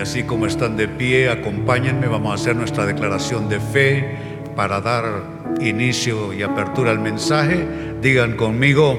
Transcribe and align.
Así 0.00 0.22
como 0.22 0.46
están 0.46 0.78
de 0.78 0.88
pie, 0.88 1.28
acompáñenme, 1.28 2.06
vamos 2.06 2.32
a 2.32 2.34
hacer 2.34 2.56
nuestra 2.56 2.86
declaración 2.86 3.50
de 3.50 3.60
fe 3.60 4.16
para 4.56 4.80
dar 4.80 5.04
inicio 5.60 6.32
y 6.32 6.42
apertura 6.42 6.90
al 6.90 7.00
mensaje. 7.00 7.66
Digan 8.00 8.34
conmigo, 8.34 8.98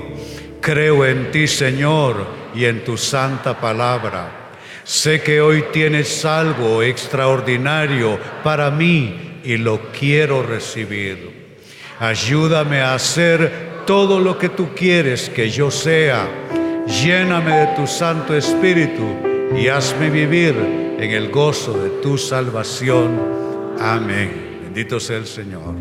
creo 0.62 1.04
en 1.06 1.32
ti 1.32 1.48
Señor 1.48 2.28
y 2.54 2.66
en 2.66 2.84
tu 2.84 2.98
santa 2.98 3.60
palabra. 3.60 4.52
Sé 4.84 5.22
que 5.22 5.42
hoy 5.42 5.66
tienes 5.74 6.24
algo 6.24 6.84
extraordinario 6.84 8.20
para 8.44 8.70
mí 8.70 9.40
y 9.44 9.58
lo 9.58 9.92
quiero 9.92 10.44
recibir. 10.44 11.58
Ayúdame 12.00 12.82
a 12.82 12.94
hacer 12.94 13.84
todo 13.88 14.20
lo 14.20 14.38
que 14.38 14.50
tú 14.50 14.70
quieres 14.76 15.30
que 15.30 15.50
yo 15.50 15.72
sea. 15.72 16.28
Lléname 16.86 17.56
de 17.58 17.68
tu 17.76 17.88
Santo 17.88 18.36
Espíritu 18.36 19.31
y 19.56 19.68
hazme 19.68 20.10
vivir 20.10 20.56
en 21.00 21.12
el 21.12 21.30
gozo 21.30 21.74
de 21.74 21.90
tu 22.02 22.18
salvación. 22.18 23.20
Amén. 23.80 24.60
Bendito 24.64 25.00
sea 25.00 25.18
el 25.18 25.26
Señor. 25.26 25.76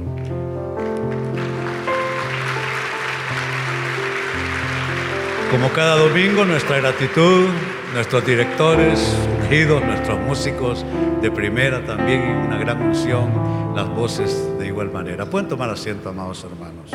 Como 5.51 5.69
cada 5.73 5.97
domingo, 5.97 6.45
nuestra 6.45 6.78
gratitud, 6.78 7.48
nuestros 7.92 8.25
directores, 8.25 9.16
ungidos, 9.42 9.84
nuestros 9.84 10.19
músicos 10.20 10.84
de 11.20 11.30
primera 11.30 11.84
también 11.84 12.20
y 12.20 12.47
una 12.47 12.56
gran 12.56 12.80
unción, 12.80 13.75
las 13.75 13.89
voces 13.89 14.48
de 14.59 14.69
igual 14.69 14.92
manera. 14.92 15.27
Pueden 15.27 15.48
tomar 15.48 15.69
asiento, 15.70 16.11
amados 16.11 16.45
hermanos. 16.45 16.92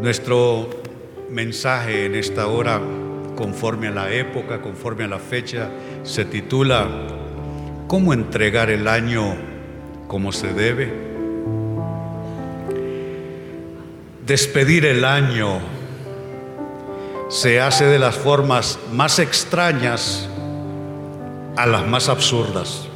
Nuestro 0.00 0.68
mensaje 1.30 2.06
en 2.06 2.14
esta 2.14 2.46
hora, 2.46 2.80
conforme 3.38 3.86
a 3.86 3.92
la 3.92 4.12
época, 4.12 4.60
conforme 4.60 5.04
a 5.04 5.06
la 5.06 5.20
fecha, 5.20 5.70
se 6.02 6.24
titula 6.24 6.88
¿Cómo 7.86 8.12
entregar 8.12 8.68
el 8.68 8.88
año 8.88 9.36
como 10.08 10.32
se 10.32 10.52
debe? 10.52 10.92
Despedir 14.26 14.84
el 14.86 15.04
año 15.04 15.60
se 17.28 17.60
hace 17.60 17.84
de 17.84 18.00
las 18.00 18.16
formas 18.16 18.76
más 18.92 19.20
extrañas 19.20 20.28
a 21.54 21.64
las 21.64 21.86
más 21.86 22.08
absurdas. 22.08 22.88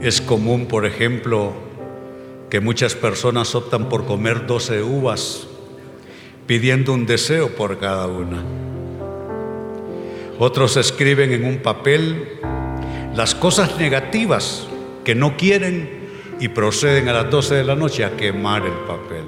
Es 0.00 0.20
común, 0.20 0.66
por 0.66 0.84
ejemplo, 0.84 1.52
que 2.50 2.58
muchas 2.58 2.96
personas 2.96 3.54
optan 3.54 3.88
por 3.88 4.04
comer 4.04 4.48
12 4.48 4.82
uvas 4.82 5.46
pidiendo 6.46 6.92
un 6.92 7.06
deseo 7.06 7.50
por 7.54 7.78
cada 7.78 8.06
una. 8.06 8.42
Otros 10.38 10.76
escriben 10.76 11.32
en 11.32 11.44
un 11.44 11.58
papel 11.58 12.40
las 13.14 13.34
cosas 13.34 13.78
negativas 13.78 14.66
que 15.04 15.14
no 15.14 15.36
quieren 15.36 16.02
y 16.40 16.48
proceden 16.48 17.08
a 17.08 17.12
las 17.12 17.30
12 17.30 17.54
de 17.54 17.64
la 17.64 17.76
noche 17.76 18.04
a 18.04 18.16
quemar 18.16 18.64
el 18.64 18.72
papel. 18.72 19.24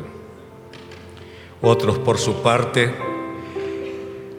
Otros, 1.60 1.98
por 1.98 2.18
su 2.18 2.42
parte, 2.42 2.92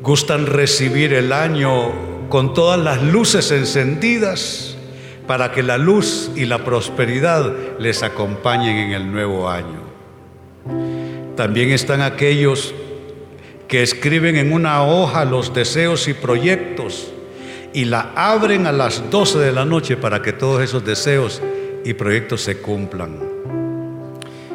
gustan 0.01 0.45
recibir 0.45 1.13
el 1.13 1.31
año 1.31 2.27
con 2.29 2.53
todas 2.53 2.79
las 2.79 3.01
luces 3.01 3.51
encendidas 3.51 4.77
para 5.27 5.51
que 5.51 5.63
la 5.63 5.77
luz 5.77 6.31
y 6.35 6.45
la 6.45 6.63
prosperidad 6.63 7.51
les 7.79 8.03
acompañen 8.03 8.77
en 8.77 8.91
el 8.91 9.11
nuevo 9.11 9.49
año. 9.49 9.84
También 11.35 11.71
están 11.71 12.01
aquellos 12.01 12.73
que 13.67 13.83
escriben 13.83 14.37
en 14.37 14.53
una 14.53 14.83
hoja 14.83 15.25
los 15.25 15.53
deseos 15.53 16.07
y 16.07 16.13
proyectos 16.13 17.11
y 17.73 17.85
la 17.85 18.11
abren 18.15 18.67
a 18.67 18.71
las 18.71 19.09
12 19.09 19.39
de 19.39 19.51
la 19.51 19.65
noche 19.65 19.97
para 19.97 20.21
que 20.21 20.31
todos 20.31 20.61
esos 20.63 20.85
deseos 20.85 21.41
y 21.83 21.93
proyectos 21.93 22.41
se 22.41 22.57
cumplan. 22.59 23.19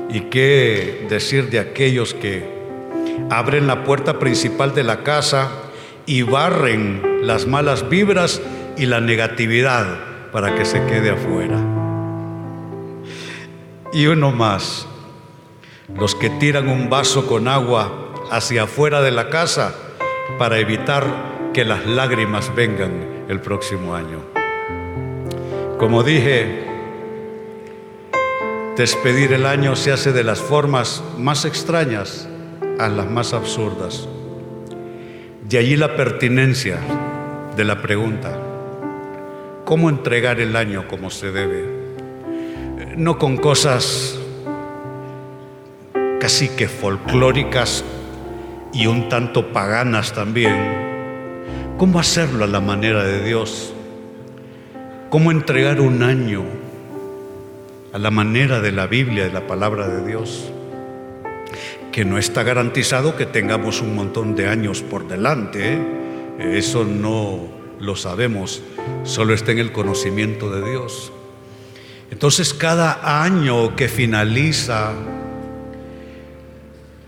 ¿Y 0.09 0.21
qué 0.22 1.06
decir 1.10 1.50
de 1.50 1.59
aquellos 1.59 2.15
que 2.15 2.43
abren 3.28 3.66
la 3.66 3.84
puerta 3.84 4.19
principal 4.19 4.75
de 4.75 4.84
la 4.84 5.03
casa 5.03 5.50
y 6.06 6.22
barren 6.22 7.21
las 7.22 7.47
malas 7.47 7.88
vibras 7.91 8.41
y 8.78 8.87
la 8.87 9.00
negatividad 9.00 9.99
para 10.33 10.54
que 10.54 10.65
se 10.65 10.83
quede 10.87 11.10
afuera? 11.10 11.59
Y 13.93 14.06
uno 14.06 14.33
más, 14.33 14.87
los 15.97 16.15
que 16.15 16.31
tiran 16.31 16.69
un 16.69 16.89
vaso 16.89 17.27
con 17.27 17.49
agua 17.49 18.12
hacia 18.31 18.65
afuera 18.65 19.03
de 19.03 19.11
la 19.11 19.28
casa 19.28 19.75
para 20.39 20.59
evitar 20.59 21.51
que 21.53 21.65
las 21.65 21.87
lágrimas 21.87 22.55
vengan 22.55 23.25
el 23.28 23.41
próximo 23.41 23.95
año. 23.95 24.21
Como 25.78 26.03
dije, 26.03 26.67
despedir 28.77 29.33
el 29.33 29.47
año 29.47 29.77
se 29.77 29.93
hace 29.93 30.12
de 30.12 30.25
las 30.25 30.41
formas 30.41 31.03
más 31.19 31.45
extrañas 31.45 32.28
a 32.78 32.89
las 32.89 33.11
más 33.11 33.33
absurdas. 33.33 34.09
De 35.49 35.59
allí 35.59 35.77
la 35.77 35.97
pertinencia 35.97 36.78
de 37.57 37.65
la 37.65 37.83
pregunta, 37.83 38.39
¿cómo 39.65 39.91
entregar 39.91 40.39
el 40.41 40.55
año 40.55 40.87
como 40.87 41.11
se 41.11 41.33
debe? 41.33 41.65
No 42.97 43.19
con 43.19 43.37
cosas 43.37 44.19
casi 46.20 46.50
que 46.50 46.69
folclóricas 46.69 47.82
y 48.72 48.86
un 48.86 49.08
tanto 49.08 49.53
paganas 49.53 50.12
también. 50.12 50.54
¿Cómo 51.78 51.98
hacerlo 51.98 52.44
a 52.44 52.47
la 52.47 52.60
manera 52.60 53.03
de 53.03 53.25
Dios? 53.25 53.72
¿Cómo 55.09 55.30
entregar 55.32 55.80
un 55.80 56.03
año 56.03 56.44
a 57.92 57.98
la 57.98 58.10
manera 58.10 58.60
de 58.60 58.70
la 58.70 58.86
Biblia, 58.86 59.25
de 59.25 59.32
la 59.32 59.47
palabra 59.47 59.88
de 59.88 60.06
Dios? 60.06 60.53
Que 61.91 62.04
no 62.04 62.19
está 62.19 62.42
garantizado 62.42 63.16
que 63.16 63.26
tengamos 63.26 63.80
un 63.80 63.97
montón 63.97 64.36
de 64.36 64.47
años 64.47 64.82
por 64.82 65.09
delante. 65.09 65.75
¿eh? 65.75 66.59
Eso 66.59 66.84
no 66.84 67.48
lo 67.80 67.97
sabemos, 67.97 68.62
solo 69.04 69.32
está 69.32 69.53
en 69.53 69.59
el 69.59 69.72
conocimiento 69.72 70.50
de 70.50 70.70
Dios. 70.70 71.12
Entonces 72.10 72.53
cada 72.53 73.22
año 73.25 73.75
que 73.75 73.88
finaliza 73.88 74.92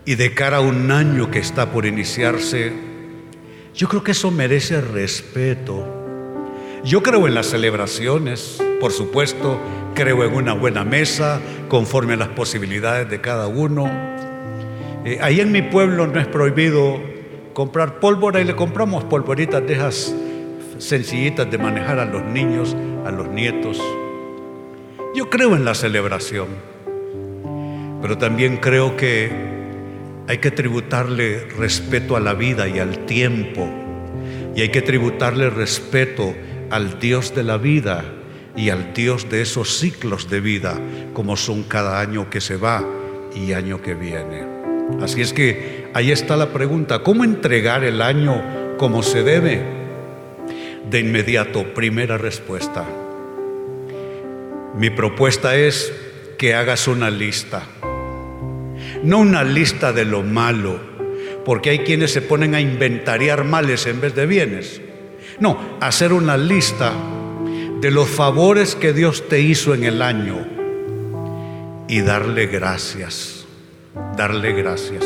y 0.05 0.17
de 0.17 0.35
cara 0.35 0.59
a 0.59 0.61
un 0.61 0.91
año 0.91 1.31
que 1.31 1.39
está 1.39 1.71
por 1.71 1.87
iniciarse, 1.87 2.73
yo 3.75 3.89
creo 3.89 4.03
que 4.03 4.13
eso 4.13 4.31
merece 4.31 4.81
respeto. 4.81 5.87
Yo 6.85 7.03
creo 7.03 7.29
en 7.29 7.35
las 7.35 7.47
celebraciones, 7.47 8.61
por 8.81 8.91
supuesto, 8.91 9.61
creo 9.95 10.25
en 10.25 10.35
una 10.35 10.53
buena 10.53 10.85
mesa, 10.85 11.41
conforme 11.69 12.15
a 12.15 12.17
las 12.17 12.29
posibilidades 12.29 13.09
de 13.09 13.21
cada 13.21 13.47
uno. 13.47 13.89
Eh, 15.05 15.19
ahí 15.23 15.41
en 15.41 15.53
mi 15.53 15.63
pueblo 15.63 16.07
no 16.07 16.21
es 16.21 16.27
prohibido 16.27 17.01
comprar 17.53 18.01
pólvora 18.01 18.41
y 18.41 18.45
le 18.45 18.57
compramos 18.57 19.05
polvoritas 19.05 19.65
de 19.67 19.79
sencillitas 20.79 21.49
de 21.51 21.59
manejar 21.59 22.01
a 22.01 22.05
los 22.05 22.25
niños, 22.25 22.77
a 23.07 23.13
los 23.13 23.29
nietos. 23.29 23.81
Yo 25.15 25.31
creo 25.31 25.55
en 25.55 25.65
la 25.65 25.75
celebración, 25.75 26.49
pero 28.01 28.19
también 28.19 28.57
creo 28.57 28.97
que 28.97 29.62
hay 30.29 30.39
que 30.39 30.51
tributarle 30.51 31.47
respeto 31.59 32.17
a 32.17 32.21
la 32.21 32.35
vida 32.35 32.69
y 32.69 32.79
al 32.79 33.07
tiempo. 33.07 33.69
Y 34.55 34.61
hay 34.61 34.69
que 34.69 34.83
tributarle 34.83 35.51
respeto 35.51 36.35
al 36.71 36.99
Dios 37.01 37.35
de 37.35 37.43
la 37.43 37.57
vida 37.57 38.05
y 38.57 38.71
al 38.71 38.93
Dios 38.93 39.29
de 39.31 39.43
esos 39.43 39.79
ciclos 39.79 40.29
de 40.31 40.41
vida, 40.41 40.79
como 41.13 41.37
son 41.37 41.65
cada 41.65 42.01
año 42.01 42.31
que 42.31 42.41
se 42.41 42.57
va 42.57 42.85
y 43.35 43.53
año 43.53 43.81
que 43.81 43.95
viene. 43.95 44.45
Así 45.01 45.23
es 45.23 45.33
que 45.33 45.89
ahí 45.95 46.11
está 46.11 46.37
la 46.37 46.53
pregunta, 46.53 47.03
¿cómo 47.03 47.25
entregar 47.25 47.83
el 47.83 48.03
año 48.03 48.77
como 48.79 49.03
se 49.03 49.23
debe? 49.23 49.63
De 50.91 51.01
inmediato, 51.01 51.73
primera 51.73 52.19
respuesta. 52.19 52.85
Mi 54.77 54.91
propuesta 54.91 55.57
es 55.57 55.93
que 56.39 56.55
hagas 56.55 56.89
una 56.89 57.11
lista 57.11 57.63
no 59.03 59.19
una 59.19 59.45
lista 59.45 59.93
de 59.93 60.05
lo 60.05 60.23
malo, 60.23 60.79
porque 61.45 61.71
hay 61.71 61.79
quienes 61.81 62.13
se 62.13 62.23
ponen 62.23 62.55
a 62.55 62.61
inventariar 62.61 63.45
males 63.45 63.87
en 63.87 64.01
vez 64.01 64.15
de 64.15 64.27
bienes. 64.27 64.81
No, 65.41 65.59
hacer 65.81 66.13
una 66.13 66.37
lista 66.37 66.93
de 67.81 67.91
los 67.91 68.09
favores 68.09 68.75
que 68.77 68.93
Dios 68.93 69.29
te 69.29 69.41
hizo 69.41 69.75
en 69.75 69.85
el 69.85 70.03
año 70.03 70.47
y 71.89 72.01
darle 72.01 72.47
gracias, 72.47 73.45
darle 74.17 74.53
gracias. 74.53 75.05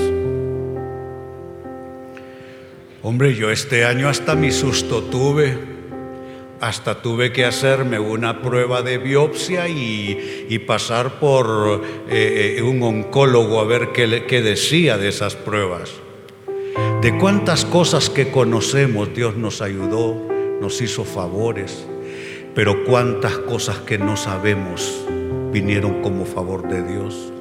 Hombre, 3.02 3.34
yo 3.34 3.50
este 3.50 3.84
año 3.84 4.08
hasta 4.08 4.34
mi 4.34 4.50
susto 4.50 5.04
tuve 5.04 5.75
hasta 6.60 7.02
tuve 7.02 7.32
que 7.32 7.44
hacerme 7.44 7.98
una 7.98 8.42
prueba 8.42 8.82
de 8.82 8.98
biopsia 8.98 9.68
y, 9.68 10.58
pasar 10.66 11.20
por 11.20 11.82
eh, 12.08 12.56
eh, 12.58 12.62
un 12.62 12.82
oncólogo 12.82 13.60
a 13.60 13.64
ver 13.64 13.92
qué, 13.92 14.24
qué 14.26 14.42
decía 14.42 14.98
de 14.98 15.08
esas 15.08 15.36
pruebas. 15.36 15.92
de 17.02 17.18
cuántas 17.18 17.64
cosas 17.64 18.10
que 18.10 18.30
conocemos 18.30 19.14
Dios 19.14 19.36
nos 19.36 19.60
ayudó, 19.62 20.16
nos 20.60 20.80
hizo 20.80 21.04
favores, 21.04 21.86
pero 22.54 22.84
cuántas 22.84 23.38
cosas 23.38 23.78
que 23.78 23.98
no 23.98 24.16
sabemos 24.16 25.06
vinieron 25.52 26.02
como 26.02 26.24
favor 26.24 26.68
de 26.68 26.82
Dios. 26.82 27.32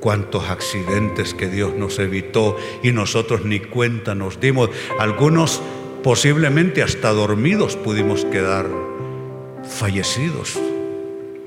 Cuántos 0.00 0.50
accidentes 0.50 1.32
que 1.32 1.48
Dios 1.48 1.74
nos 1.74 1.98
evitó 1.98 2.56
y 2.82 2.92
nosotros 2.92 3.44
ni 3.44 3.60
cuenta 3.60 4.14
nos 4.14 4.38
dimos. 4.38 4.68
Algunos 4.98 5.62
posiblemente 6.06 6.84
hasta 6.84 7.10
dormidos 7.10 7.74
pudimos 7.74 8.24
quedar 8.26 8.68
fallecidos, 9.68 10.56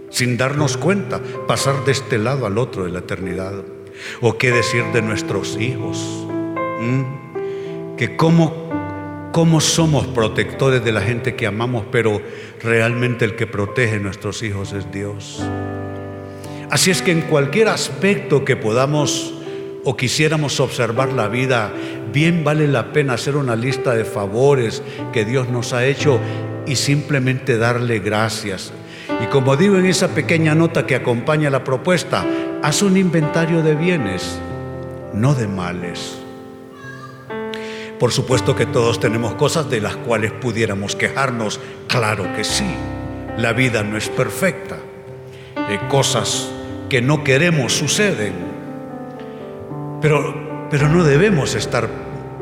sin 0.09 0.35
darnos 0.35 0.75
cuenta, 0.75 1.21
pasar 1.47 1.85
de 1.85 1.93
este 1.93 2.17
lado 2.17 2.45
al 2.45 2.57
otro 2.57 2.83
de 2.83 2.91
la 2.91 2.99
eternidad. 2.99 3.53
¿O 4.19 4.37
qué 4.37 4.51
decir 4.51 4.83
de 4.91 5.01
nuestros 5.01 5.55
hijos? 5.55 6.27
¿Mm? 6.81 7.95
Que 7.95 8.17
cómo, 8.17 9.29
cómo 9.31 9.61
somos 9.61 10.05
protectores 10.07 10.83
de 10.83 10.91
la 10.91 10.99
gente 10.99 11.37
que 11.37 11.47
amamos, 11.47 11.85
pero 11.89 12.21
realmente 12.61 13.23
el 13.23 13.37
que 13.37 13.47
protege 13.47 13.95
a 13.95 13.99
nuestros 13.99 14.43
hijos 14.43 14.73
es 14.73 14.91
Dios. 14.91 15.41
Así 16.69 16.91
es 16.91 17.01
que 17.01 17.13
en 17.13 17.21
cualquier 17.21 17.69
aspecto 17.69 18.43
que 18.43 18.57
podamos 18.57 19.35
o 19.85 19.95
quisiéramos 19.95 20.59
observar 20.59 21.13
la 21.13 21.29
vida, 21.29 21.71
bien 22.11 22.43
vale 22.43 22.67
la 22.67 22.91
pena 22.91 23.13
hacer 23.13 23.35
una 23.35 23.55
lista 23.55 23.95
de 23.95 24.05
favores 24.05 24.81
que 25.13 25.25
Dios 25.25 25.49
nos 25.49 25.73
ha 25.73 25.85
hecho 25.85 26.19
y 26.65 26.75
simplemente 26.75 27.57
darle 27.57 27.99
gracias. 27.99 28.71
Y 29.23 29.27
como 29.27 29.57
digo 29.57 29.77
en 29.77 29.85
esa 29.85 30.09
pequeña 30.09 30.55
nota 30.55 30.85
que 30.85 30.95
acompaña 30.95 31.49
la 31.49 31.63
propuesta, 31.63 32.25
haz 32.61 32.81
un 32.81 32.97
inventario 32.97 33.61
de 33.63 33.75
bienes, 33.75 34.39
no 35.13 35.33
de 35.35 35.47
males. 35.47 36.19
Por 37.99 38.11
supuesto 38.13 38.55
que 38.55 38.65
todos 38.65 38.99
tenemos 38.99 39.33
cosas 39.33 39.69
de 39.69 39.81
las 39.81 39.97
cuales 39.97 40.31
pudiéramos 40.31 40.95
quejarnos, 40.95 41.59
claro 41.87 42.33
que 42.33 42.45
sí. 42.45 42.69
La 43.37 43.51
vida 43.51 43.83
no 43.83 43.97
es 43.97 44.07
perfecta. 44.07 44.77
Hay 45.55 45.77
cosas 45.89 46.49
que 46.87 47.01
no 47.01 47.23
queremos 47.25 47.73
suceden. 47.73 48.33
Pero, 50.01 50.67
pero 50.71 50.87
no 50.87 51.03
debemos 51.03 51.55
estar 51.55 51.89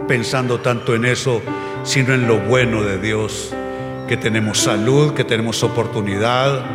pensando 0.07 0.59
tanto 0.59 0.95
en 0.95 1.05
eso, 1.05 1.41
sino 1.83 2.13
en 2.13 2.27
lo 2.27 2.39
bueno 2.39 2.83
de 2.83 2.97
Dios, 2.97 3.53
que 4.07 4.17
tenemos 4.17 4.59
salud, 4.59 5.13
que 5.13 5.23
tenemos 5.23 5.63
oportunidad, 5.63 6.65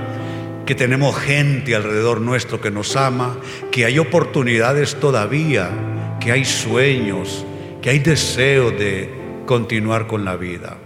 que 0.66 0.74
tenemos 0.74 1.16
gente 1.18 1.74
alrededor 1.74 2.20
nuestro 2.20 2.60
que 2.60 2.70
nos 2.70 2.96
ama, 2.96 3.36
que 3.70 3.84
hay 3.84 3.98
oportunidades 3.98 4.96
todavía, 4.96 5.70
que 6.20 6.32
hay 6.32 6.44
sueños, 6.44 7.44
que 7.80 7.90
hay 7.90 7.98
deseo 7.98 8.70
de 8.70 9.10
continuar 9.46 10.06
con 10.06 10.24
la 10.24 10.36
vida. 10.36 10.76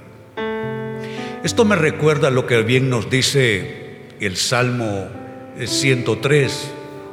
Esto 1.43 1.65
me 1.65 1.77
recuerda 1.77 2.31
lo 2.31 2.47
que 2.47 2.63
bien 2.63 2.89
nos 2.89 3.11
dice 3.11 3.87
el 4.19 4.37
Salmo 4.37 5.09
103, 5.65 6.71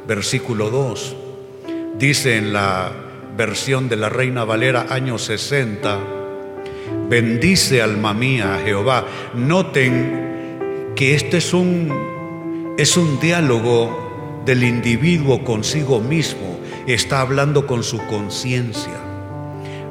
versículo 0.08 0.70
2. 0.70 1.16
Dice 1.98 2.38
en 2.38 2.54
la 2.54 2.92
versión 3.36 3.90
de 3.90 3.96
la 3.96 4.10
Reina 4.10 4.44
Valera, 4.44 4.88
año 4.90 5.18
60, 5.18 6.00
bendice 7.10 7.82
alma 7.82 8.14
mía 8.14 8.62
Jehová. 8.64 9.06
Noten 9.34 10.94
que 10.96 11.16
este 11.16 11.38
es 11.38 11.54
un, 11.54 12.74
es 12.78 12.98
un 12.98 13.20
diálogo 13.20 14.42
del 14.46 14.64
individuo 14.64 15.44
consigo 15.44 16.00
mismo. 16.00 16.60
Está 16.86 17.22
hablando 17.22 17.66
con 17.66 17.84
su 17.84 17.98
conciencia 18.08 19.04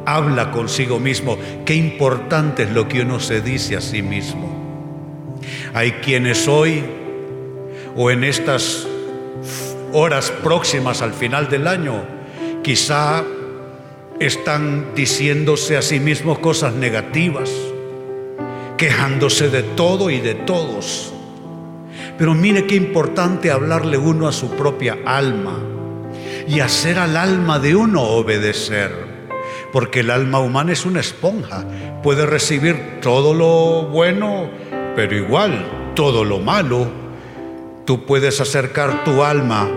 habla 0.05 0.51
consigo 0.51 0.99
mismo. 0.99 1.39
Qué 1.65 1.75
importante 1.75 2.65
es 2.65 2.73
lo 2.73 2.89
que 2.89 3.03
uno 3.03 3.21
se 3.21 3.41
dice 3.41 3.77
a 3.77 3.81
sí 3.81 4.03
mismo. 4.03 5.41
Hay 5.75 5.93
quienes 5.93 6.49
hoy 6.49 6.85
o 7.97 8.11
en 8.11 8.25
estas 8.25 8.87
horas 9.93 10.31
próximas 10.43 11.03
al 11.03 11.13
final 11.13 11.49
del 11.49 11.67
año 11.67 12.03
quizá 12.63 13.25
están 14.27 14.95
diciéndose 14.95 15.77
a 15.77 15.83
sí 15.83 16.01
mismos 16.01 16.39
cosas 16.39 16.75
negativas, 16.75 17.51
quejándose 18.77 19.49
de 19.49 19.63
todo 19.63 20.11
y 20.11 20.21
de 20.21 20.35
todos. 20.35 21.13
Pero 22.19 22.35
mire 22.35 22.67
qué 22.67 22.77
importante 22.77 23.51
hablarle 23.51 23.99
uno 23.99 24.29
a 24.29 24.33
su 24.33 24.51
propia 24.51 24.99
alma 25.05 25.59
y 26.47 26.61
hacer 26.61 26.99
al 26.99 27.17
alma 27.17 27.59
de 27.59 27.75
uno 27.77 28.03
obedecer 28.03 29.13
porque 29.73 30.01
el 30.01 30.11
alma 30.11 30.39
humana 30.39 30.73
es 30.73 30.85
una 30.85 31.01
esponja, 31.01 31.65
puede 32.03 32.27
recibir 32.27 33.01
todo 33.01 33.33
lo 33.33 33.89
bueno, 33.89 34.51
pero 34.95 35.17
igual 35.17 35.93
todo 35.95 36.25
lo 36.25 36.39
malo. 36.39 36.87
Tú 37.87 38.05
puedes 38.05 38.41
acercar 38.41 39.03
tu 39.03 39.25
alma 39.25 39.69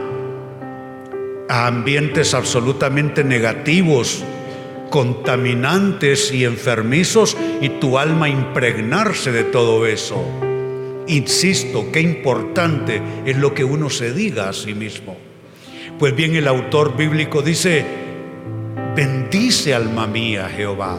a 1.48 1.68
ambientes 1.68 2.34
absolutamente 2.34 3.24
negativos, 3.24 4.24
contaminantes 4.90 6.32
y 6.32 6.46
enfermizos 6.46 7.36
y 7.62 7.70
tu 7.70 7.98
alma 7.98 8.30
impregnarse 8.30 9.32
de 9.32 9.44
todo 9.44 9.86
eso. 9.86 10.24
Insisto, 11.08 11.92
qué 11.92 12.02
importante 12.02 13.02
es 13.26 13.38
lo 13.38 13.54
que 13.54 13.64
uno 13.64 13.90
se 13.90 14.14
diga 14.14 14.50
a 14.50 14.54
sí 14.54 14.74
mismo. 14.74 15.18
Pues 16.00 16.16
bien, 16.16 16.36
el 16.36 16.48
autor 16.48 16.98
bíblico 16.98 17.42
dice, 17.42 17.86
bendice 18.96 19.74
alma 19.74 20.08
mía 20.08 20.50
Jehová. 20.50 20.98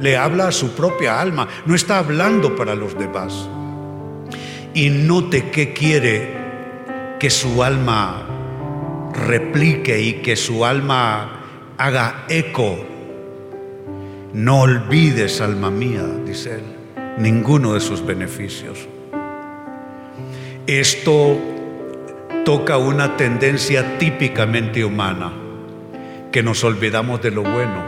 Le 0.00 0.16
habla 0.16 0.48
a 0.48 0.52
su 0.52 0.74
propia 0.74 1.20
alma, 1.20 1.48
no 1.66 1.74
está 1.74 1.98
hablando 1.98 2.54
para 2.54 2.74
los 2.74 2.98
demás. 2.98 3.48
Y 4.74 4.90
note 4.90 5.50
qué 5.50 5.72
quiere 5.72 6.34
que 7.18 7.30
su 7.30 7.62
alma 7.62 8.28
replique 9.14 10.00
y 10.00 10.14
que 10.14 10.36
su 10.36 10.64
alma 10.64 11.40
haga 11.78 12.26
eco. 12.28 12.93
No 14.34 14.62
olvides, 14.62 15.40
alma 15.40 15.70
mía, 15.70 16.02
dice 16.26 16.56
él, 16.56 16.64
ninguno 17.18 17.74
de 17.74 17.80
sus 17.80 18.04
beneficios. 18.04 18.88
Esto 20.66 21.38
toca 22.44 22.76
una 22.76 23.16
tendencia 23.16 23.96
típicamente 23.98 24.84
humana 24.84 25.32
que 26.32 26.42
nos 26.42 26.64
olvidamos 26.64 27.22
de 27.22 27.30
lo 27.30 27.42
bueno 27.44 27.80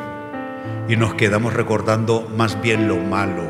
y 0.89 0.95
nos 0.95 1.15
quedamos 1.15 1.53
recordando 1.53 2.31
más 2.37 2.63
bien 2.63 2.87
lo 2.87 2.99
malo. 2.99 3.49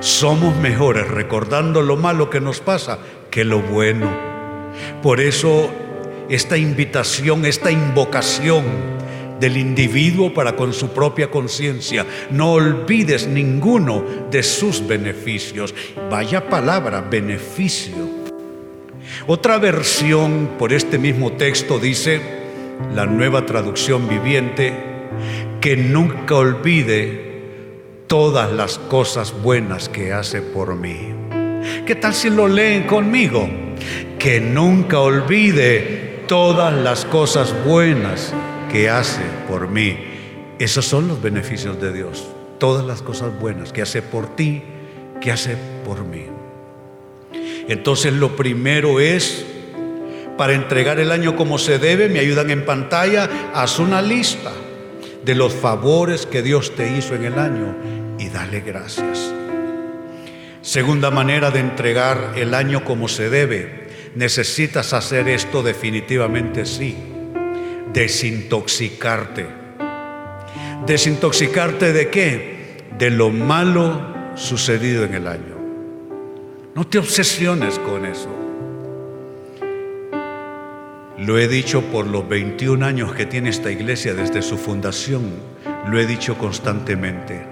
Somos 0.00 0.56
mejores 0.56 1.06
recordando 1.06 1.80
lo 1.80 1.96
malo 1.96 2.28
que 2.28 2.40
nos 2.40 2.58
pasa 2.58 2.98
que 3.30 3.44
lo 3.44 3.60
bueno. 3.60 4.10
Por 5.00 5.20
eso 5.20 5.70
esta 6.28 6.56
invitación, 6.56 7.46
esta 7.46 7.70
invocación 7.70 8.99
del 9.40 9.56
individuo 9.56 10.32
para 10.32 10.54
con 10.54 10.72
su 10.72 10.90
propia 10.90 11.30
conciencia. 11.30 12.06
No 12.30 12.52
olvides 12.52 13.26
ninguno 13.26 14.04
de 14.30 14.42
sus 14.42 14.86
beneficios. 14.86 15.74
Vaya 16.10 16.48
palabra, 16.48 17.00
beneficio. 17.00 18.20
Otra 19.26 19.58
versión 19.58 20.50
por 20.58 20.72
este 20.72 20.98
mismo 20.98 21.32
texto 21.32 21.78
dice, 21.78 22.20
la 22.94 23.06
nueva 23.06 23.46
traducción 23.46 24.08
viviente, 24.08 24.72
que 25.60 25.76
nunca 25.76 26.36
olvide 26.36 27.30
todas 28.06 28.52
las 28.52 28.78
cosas 28.78 29.34
buenas 29.42 29.88
que 29.88 30.12
hace 30.12 30.42
por 30.42 30.74
mí. 30.76 31.14
¿Qué 31.86 31.94
tal 31.94 32.14
si 32.14 32.30
lo 32.30 32.48
leen 32.48 32.84
conmigo? 32.86 33.48
Que 34.18 34.40
nunca 34.40 35.00
olvide 35.00 36.24
todas 36.26 36.72
las 36.72 37.04
cosas 37.04 37.54
buenas 37.64 38.32
que 38.70 38.88
hace 38.88 39.22
por 39.48 39.68
mí. 39.68 39.98
Esos 40.58 40.84
son 40.84 41.08
los 41.08 41.22
beneficios 41.22 41.80
de 41.80 41.92
Dios. 41.92 42.26
Todas 42.58 42.84
las 42.84 43.02
cosas 43.02 43.38
buenas 43.38 43.72
que 43.72 43.82
hace 43.82 44.02
por 44.02 44.36
ti, 44.36 44.62
que 45.20 45.32
hace 45.32 45.56
por 45.84 46.04
mí. 46.04 46.26
Entonces 47.68 48.12
lo 48.12 48.36
primero 48.36 49.00
es 49.00 49.46
para 50.36 50.54
entregar 50.54 50.98
el 50.98 51.12
año 51.12 51.36
como 51.36 51.58
se 51.58 51.78
debe, 51.78 52.08
me 52.08 52.18
ayudan 52.18 52.50
en 52.50 52.64
pantalla, 52.64 53.28
haz 53.54 53.78
una 53.78 54.00
lista 54.00 54.52
de 55.24 55.34
los 55.34 55.52
favores 55.52 56.26
que 56.26 56.42
Dios 56.42 56.74
te 56.74 56.96
hizo 56.96 57.14
en 57.14 57.24
el 57.24 57.38
año 57.38 57.76
y 58.18 58.28
dale 58.28 58.60
gracias. 58.60 59.32
Segunda 60.62 61.10
manera 61.10 61.50
de 61.50 61.60
entregar 61.60 62.32
el 62.36 62.54
año 62.54 62.84
como 62.84 63.08
se 63.08 63.30
debe, 63.30 63.88
necesitas 64.14 64.92
hacer 64.92 65.28
esto 65.28 65.62
definitivamente 65.62 66.66
sí, 66.66 66.96
desintoxicarte. 67.92 69.46
¿Desintoxicarte 70.86 71.92
de 71.92 72.10
qué? 72.10 72.84
De 72.98 73.10
lo 73.10 73.30
malo 73.30 74.00
sucedido 74.34 75.04
en 75.04 75.14
el 75.14 75.26
año. 75.26 75.56
No 76.74 76.86
te 76.86 76.98
obsesiones 76.98 77.78
con 77.78 78.06
eso. 78.06 78.28
Lo 81.18 81.38
he 81.38 81.48
dicho 81.48 81.82
por 81.82 82.06
los 82.06 82.26
21 82.28 82.84
años 82.86 83.12
que 83.12 83.26
tiene 83.26 83.50
esta 83.50 83.70
iglesia 83.70 84.14
desde 84.14 84.40
su 84.40 84.56
fundación. 84.56 85.50
lo 85.86 85.98
he 85.98 86.06
dicho 86.06 86.38
constantemente, 86.38 87.42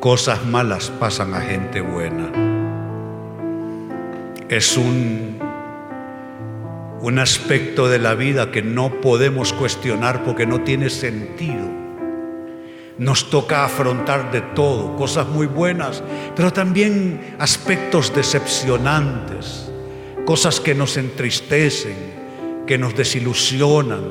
cosas 0.00 0.44
malas 0.44 0.90
pasan 1.00 1.34
a 1.34 1.40
gente 1.40 1.80
buena. 1.80 2.30
Es 4.48 4.76
un, 4.76 5.38
un 7.04 7.18
aspecto 7.18 7.86
de 7.86 7.98
la 7.98 8.14
vida 8.14 8.50
que 8.50 8.62
no 8.62 9.02
podemos 9.02 9.52
cuestionar 9.52 10.24
porque 10.24 10.46
no 10.46 10.62
tiene 10.62 10.88
sentido. 10.88 11.70
Nos 12.96 13.28
toca 13.28 13.66
afrontar 13.66 14.32
de 14.32 14.40
todo, 14.40 14.96
cosas 14.96 15.28
muy 15.28 15.46
buenas, 15.46 16.02
pero 16.34 16.50
también 16.50 17.34
aspectos 17.38 18.14
decepcionantes, 18.14 19.70
cosas 20.24 20.60
que 20.60 20.74
nos 20.74 20.96
entristecen, 20.96 21.94
que 22.66 22.78
nos 22.78 22.96
desilusionan, 22.96 24.04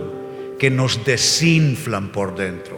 que 0.59 0.69
nos 0.69 1.03
desinflan 1.03 2.11
por 2.11 2.35
dentro. 2.35 2.77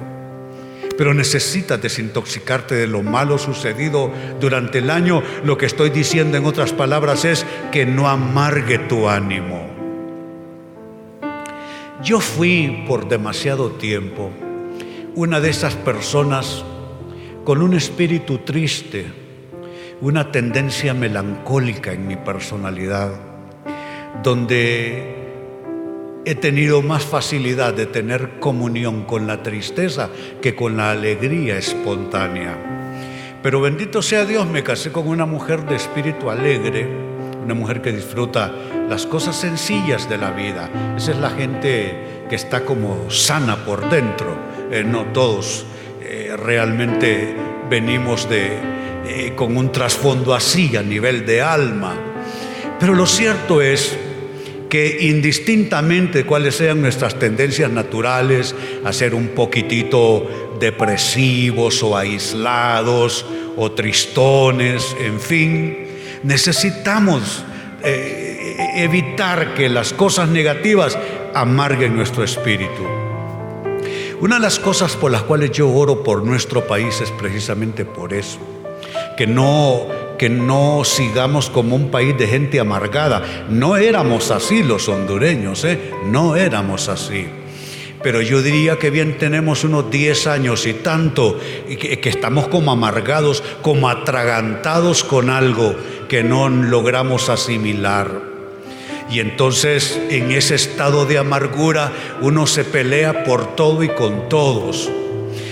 Pero 0.98 1.13
necesitas 1.13 1.81
desintoxicarte 1.81 2.74
de 2.75 2.88
lo 2.88 3.03
malo 3.03 3.38
sucedido 3.38 4.13
durante 4.39 4.77
el 4.77 4.89
año. 4.89 5.22
Lo 5.43 5.57
que 5.57 5.65
estoy 5.65 5.89
diciendo 5.89 6.38
en 6.38 6.45
otras 6.45 6.72
palabras 6.72 7.25
es 7.25 7.45
que 7.74 7.86
no 7.86 8.07
amargue 8.07 8.79
tu 8.79 9.10
ánimo. 9.10 9.75
Yo 12.05 12.19
fui 12.19 12.83
por 12.88 13.07
demasiado 13.07 13.71
tiempo 13.71 14.29
una 15.15 15.39
de 15.39 15.50
esas 15.50 15.74
personas 15.74 16.63
con 17.43 17.63
un 17.63 17.74
espíritu 17.74 18.38
triste, 18.45 19.07
una 20.01 20.31
tendencia 20.31 20.93
melancólica 20.93 21.93
en 21.93 22.05
mi 22.05 22.15
personalidad, 22.15 23.12
donde 24.21 25.15
he 26.25 26.35
tenido 26.35 26.83
más 26.83 27.03
facilidad 27.03 27.74
de 27.74 27.88
tener 27.88 28.39
comunión 28.39 29.05
con 29.05 29.25
la 29.25 29.41
tristeza 29.41 30.12
que 30.43 30.55
con 30.55 30.77
la 30.77 30.91
alegría 30.91 31.57
espontánea. 31.57 33.39
Pero 33.41 33.62
bendito 33.62 34.03
sea 34.03 34.25
Dios, 34.25 34.45
me 34.45 34.62
casé 34.62 34.91
con 34.91 35.07
una 35.07 35.25
mujer 35.25 35.65
de 35.65 35.75
espíritu 35.75 36.29
alegre, 36.29 36.88
una 37.45 37.53
mujer 37.53 37.81
que 37.81 37.91
disfruta 37.91 38.51
las 38.89 39.05
cosas 39.05 39.35
sencillas 39.35 40.09
de 40.09 40.17
la 40.17 40.31
vida. 40.31 40.69
Esa 40.97 41.11
es 41.11 41.17
la 41.17 41.29
gente 41.29 42.25
que 42.29 42.35
está 42.35 42.65
como 42.65 43.09
sana 43.09 43.63
por 43.63 43.89
dentro 43.89 44.35
eh, 44.71 44.83
no 44.83 45.05
todos 45.13 45.63
eh, 46.01 46.35
realmente 46.37 47.35
venimos 47.69 48.27
de, 48.27 48.57
eh, 49.07 49.33
con 49.35 49.55
un 49.57 49.71
trasfondo 49.71 50.33
así 50.33 50.75
a 50.75 50.81
nivel 50.81 51.25
de 51.25 51.41
alma. 51.41 51.95
Pero 52.79 52.95
lo 52.95 53.05
cierto 53.05 53.61
es 53.61 53.95
que 54.69 54.97
indistintamente 55.01 56.25
cuáles 56.25 56.55
sean 56.55 56.81
nuestras 56.81 57.17
tendencias 57.19 57.71
naturales 57.71 58.55
a 58.83 58.91
ser 58.91 59.13
un 59.13 59.29
poquitito 59.29 60.57
depresivos 60.59 61.83
o 61.83 61.95
aislados 61.95 63.25
o 63.55 63.71
tristones, 63.71 64.95
en 64.99 65.19
fin, 65.19 65.84
necesitamos 66.25 67.44
evitar 68.75 69.53
que 69.53 69.70
las 69.70 69.94
cosas 69.94 70.29
negativas 70.29 70.98
amarguen 71.34 71.96
nuestro 71.96 72.24
espíritu. 72.24 72.84
Una 74.22 74.36
de 74.36 74.41
las 74.41 74.60
cosas 74.60 74.96
por 74.96 75.12
las 75.12 75.24
cuales 75.24 75.51
yo 75.51 75.70
oro 75.70 76.03
por 76.03 76.24
nuestro 76.24 76.65
país 76.65 77.00
es 77.01 77.12
precisamente 77.12 77.86
por 77.86 78.13
eso, 78.13 78.39
que 79.17 79.27
no 79.27 79.88
que 80.17 80.29
no 80.29 80.84
sigamos 80.86 81.50
como 81.50 81.75
un 81.75 81.91
país 81.91 82.17
de 82.17 82.27
gente 82.27 82.60
amargada. 82.60 83.46
No 83.50 83.75
éramos 83.75 84.32
así 84.32 84.63
los 84.63 84.88
hondureños, 84.88 85.65
¿eh? 85.65 85.91
no 86.05 86.36
éramos 86.36 86.88
así. 86.88 87.25
Pero 88.01 88.22
yo 88.22 88.41
diría 88.41 88.77
que 88.77 88.91
bien 88.91 89.17
tenemos 89.17 89.63
unos 89.63 89.89
10 89.89 90.27
años 90.27 90.67
y 90.67 90.74
tanto, 90.74 91.39
que, 91.67 92.00
que 92.00 92.10
estamos 92.10 92.48
como 92.48 92.72
amargados, 92.72 93.44
como 93.62 93.89
atragantados 93.89 95.03
con 95.03 95.29
algo 95.29 95.75
que 96.07 96.24
no 96.24 96.50
logramos 96.50 97.29
asimilar. 97.29 98.21
Y 99.12 99.19
entonces 99.19 100.00
en 100.09 100.31
ese 100.31 100.55
estado 100.55 101.05
de 101.05 101.17
amargura 101.17 101.91
uno 102.21 102.47
se 102.47 102.63
pelea 102.63 103.24
por 103.24 103.55
todo 103.55 103.83
y 103.83 103.89
con 103.89 104.29
todos. 104.29 104.89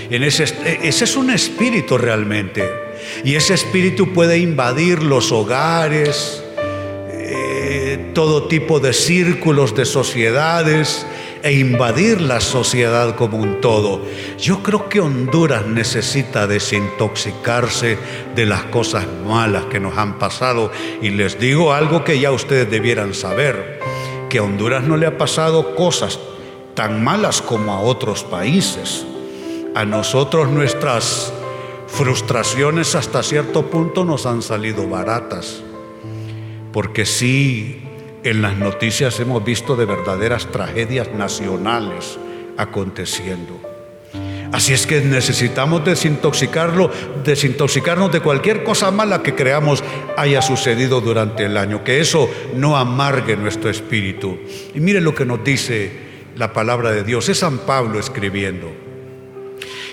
En 0.09 0.23
ese, 0.23 0.43
ese 0.43 1.03
es 1.03 1.15
un 1.15 1.29
espíritu 1.29 1.97
realmente. 1.97 2.69
Y 3.23 3.35
ese 3.35 3.53
espíritu 3.53 4.13
puede 4.13 4.37
invadir 4.37 5.03
los 5.03 5.31
hogares, 5.31 6.43
eh, 7.11 8.11
todo 8.13 8.47
tipo 8.47 8.79
de 8.79 8.93
círculos 8.93 9.75
de 9.75 9.85
sociedades, 9.85 11.05
e 11.43 11.51
invadir 11.51 12.21
la 12.21 12.39
sociedad 12.39 13.15
como 13.15 13.37
un 13.37 13.59
todo. 13.59 14.01
Yo 14.39 14.63
creo 14.63 14.87
que 14.87 15.01
Honduras 15.01 15.65
necesita 15.67 16.47
desintoxicarse 16.47 17.97
de 18.33 18.45
las 18.45 18.63
cosas 18.63 19.05
malas 19.27 19.65
que 19.65 19.81
nos 19.81 19.97
han 19.97 20.17
pasado. 20.17 20.71
Y 21.01 21.09
les 21.09 21.37
digo 21.37 21.73
algo 21.73 22.05
que 22.05 22.17
ya 22.17 22.31
ustedes 22.31 22.71
debieran 22.71 23.13
saber, 23.13 23.81
que 24.29 24.39
a 24.39 24.43
Honduras 24.43 24.85
no 24.85 24.95
le 24.95 25.05
ha 25.05 25.17
pasado 25.17 25.75
cosas 25.75 26.17
tan 26.75 27.03
malas 27.03 27.41
como 27.41 27.73
a 27.73 27.81
otros 27.81 28.23
países. 28.23 29.05
A 29.75 29.83
nosotros 29.83 30.49
nuestras 30.49 31.33
frustraciones 31.87 32.95
hasta 32.95 33.21
cierto 33.21 33.69
punto 33.69 34.05
nos 34.05 34.25
han 34.25 34.41
salido 34.41 34.87
baratas, 34.87 35.61
porque 36.71 37.05
sí 37.05 37.82
en 38.23 38.41
las 38.41 38.57
noticias 38.57 39.19
hemos 39.19 39.43
visto 39.43 39.75
de 39.75 39.85
verdaderas 39.85 40.47
tragedias 40.47 41.09
nacionales 41.13 42.17
aconteciendo. 42.57 43.59
Así 44.51 44.71
es 44.71 44.85
que 44.85 45.01
necesitamos 45.01 45.83
desintoxicarlo, 45.83 46.91
desintoxicarnos 47.23 48.11
de 48.11 48.19
cualquier 48.19 48.63
cosa 48.63 48.91
mala 48.91 49.23
que 49.23 49.33
creamos 49.33 49.83
haya 50.15 50.43
sucedido 50.43 51.01
durante 51.01 51.45
el 51.45 51.57
año, 51.57 51.83
que 51.83 51.99
eso 51.99 52.29
no 52.55 52.77
amargue 52.77 53.35
nuestro 53.35 53.71
espíritu. 53.71 54.37
Y 54.75 54.79
mire 54.79 55.01
lo 55.01 55.15
que 55.15 55.25
nos 55.25 55.43
dice 55.43 55.91
la 56.37 56.53
palabra 56.53 56.91
de 56.91 57.03
Dios, 57.03 57.29
es 57.29 57.39
San 57.39 57.59
Pablo 57.59 57.99
escribiendo. 57.99 58.71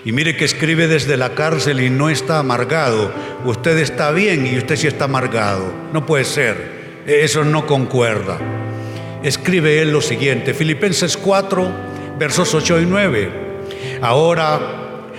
Y 0.05 0.13
mire 0.13 0.37
que 0.37 0.45
escribe 0.45 0.89
desde 0.89 1.17
la 1.17 1.35
cárcel 1.35 1.81
y 1.81 1.91
no 1.91 2.11
está 2.11 2.39
amargado. 2.39 3.13
Usted 3.45 3.79
está 3.79 4.11
bien 4.13 4.47
y 4.47 4.59
usted 4.59 4.77
sí 4.77 4.87
está 4.87 5.07
amargado. 5.07 5.73
No 5.93 6.07
puede 6.07 6.25
ser. 6.25 6.80
Eso 7.07 7.45
no 7.45 7.67
concuerda. 7.67 8.39
Escribe 9.23 9.83
él 9.83 9.93
lo 9.93 10.01
siguiente, 10.01 10.55
Filipenses 10.55 11.17
4, 11.17 11.71
versos 12.19 12.55
8 12.55 12.81
y 12.81 12.87
9. 12.87 13.31
Ahora, 14.03 14.61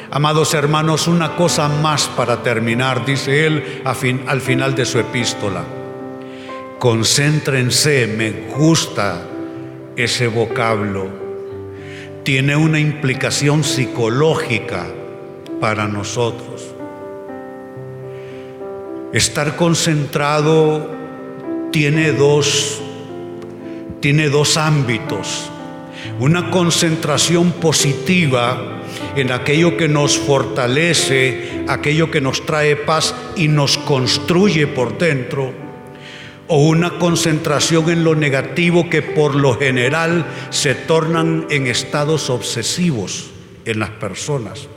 amados 0.09 0.53
hermanos, 0.53 1.07
una 1.07 1.35
cosa 1.35 1.67
más 1.67 2.07
para 2.07 2.41
terminar, 2.41 3.05
dice 3.05 3.45
él 3.45 3.81
al 3.83 4.41
final 4.41 4.75
de 4.75 4.85
su 4.85 4.99
epístola. 4.99 5.63
Concéntrense, 6.79 8.07
me 8.07 8.31
gusta 8.55 9.21
ese 9.95 10.27
vocablo. 10.27 11.09
Tiene 12.23 12.55
una 12.55 12.79
implicación 12.79 13.63
psicológica 13.63 14.87
para 15.59 15.87
nosotros. 15.87 16.73
Estar 19.13 19.55
concentrado 19.57 21.00
tiene 21.71 22.11
dos, 22.11 22.81
tiene 23.99 24.29
dos 24.29 24.57
ámbitos. 24.57 25.49
Una 26.19 26.51
concentración 26.51 27.51
positiva 27.53 28.81
en 29.15 29.31
aquello 29.31 29.77
que 29.77 29.87
nos 29.87 30.17
fortalece, 30.17 31.63
aquello 31.67 32.11
que 32.11 32.21
nos 32.21 32.45
trae 32.45 32.75
paz 32.75 33.15
y 33.35 33.47
nos 33.47 33.77
construye 33.77 34.67
por 34.67 34.97
dentro, 34.97 35.53
o 36.47 36.67
una 36.67 36.99
concentración 36.99 37.89
en 37.89 38.03
lo 38.03 38.13
negativo 38.13 38.89
que 38.89 39.01
por 39.01 39.35
lo 39.35 39.57
general 39.57 40.25
se 40.49 40.75
tornan 40.75 41.47
en 41.49 41.67
estados 41.67 42.29
obsesivos 42.29 43.31
en 43.65 43.79
las 43.79 43.91
personas. 43.91 44.67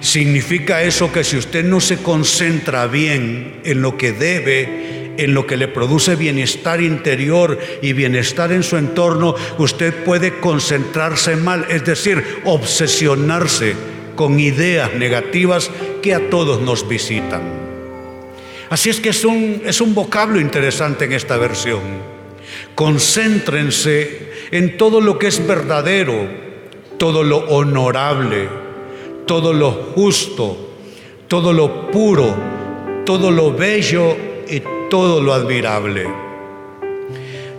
Significa 0.00 0.82
eso 0.82 1.10
que 1.10 1.24
si 1.24 1.36
usted 1.36 1.64
no 1.64 1.80
se 1.80 1.96
concentra 1.98 2.86
bien 2.86 3.60
en 3.64 3.82
lo 3.82 3.96
que 3.96 4.12
debe, 4.12 4.95
en 5.18 5.34
lo 5.34 5.46
que 5.46 5.56
le 5.56 5.68
produce 5.68 6.16
bienestar 6.16 6.80
interior 6.80 7.58
y 7.82 7.92
bienestar 7.92 8.52
en 8.52 8.62
su 8.62 8.76
entorno, 8.76 9.34
usted 9.58 10.04
puede 10.04 10.38
concentrarse 10.40 11.36
mal, 11.36 11.66
es 11.68 11.84
decir, 11.84 12.22
obsesionarse 12.44 13.74
con 14.14 14.40
ideas 14.40 14.94
negativas 14.94 15.70
que 16.02 16.14
a 16.14 16.30
todos 16.30 16.60
nos 16.60 16.88
visitan. 16.88 17.42
Así 18.68 18.90
es 18.90 19.00
que 19.00 19.10
es 19.10 19.24
un, 19.24 19.62
es 19.64 19.80
un 19.80 19.94
vocablo 19.94 20.40
interesante 20.40 21.04
en 21.04 21.12
esta 21.12 21.36
versión. 21.36 21.80
Concéntrense 22.74 24.32
en 24.50 24.76
todo 24.76 25.00
lo 25.00 25.18
que 25.18 25.28
es 25.28 25.46
verdadero, 25.46 26.28
todo 26.98 27.22
lo 27.22 27.38
honorable, 27.48 28.48
todo 29.26 29.52
lo 29.52 29.70
justo, 29.70 30.74
todo 31.28 31.52
lo 31.52 31.90
puro, 31.90 32.34
todo 33.04 33.30
lo 33.30 33.52
bello 33.52 34.16
y 34.48 34.60
todo 34.90 35.20
lo 35.20 35.32
admirable. 35.32 36.06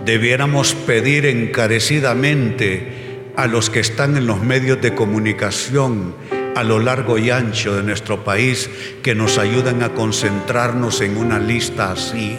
Debiéramos 0.05 0.73
pedir 0.73 1.25
encarecidamente 1.25 3.31
a 3.35 3.47
los 3.47 3.69
que 3.69 3.79
están 3.79 4.17
en 4.17 4.27
los 4.27 4.41
medios 4.41 4.81
de 4.81 4.95
comunicación, 4.95 6.15
a 6.55 6.63
lo 6.63 6.79
largo 6.79 7.17
y 7.17 7.29
ancho 7.29 7.75
de 7.75 7.83
nuestro 7.83 8.23
país 8.23 8.69
que 9.03 9.13
nos 9.13 9.37
ayuden 9.37 9.83
a 9.83 9.93
concentrarnos 9.93 11.01
en 11.01 11.17
una 11.17 11.39
lista 11.39 11.91
así 11.91 12.37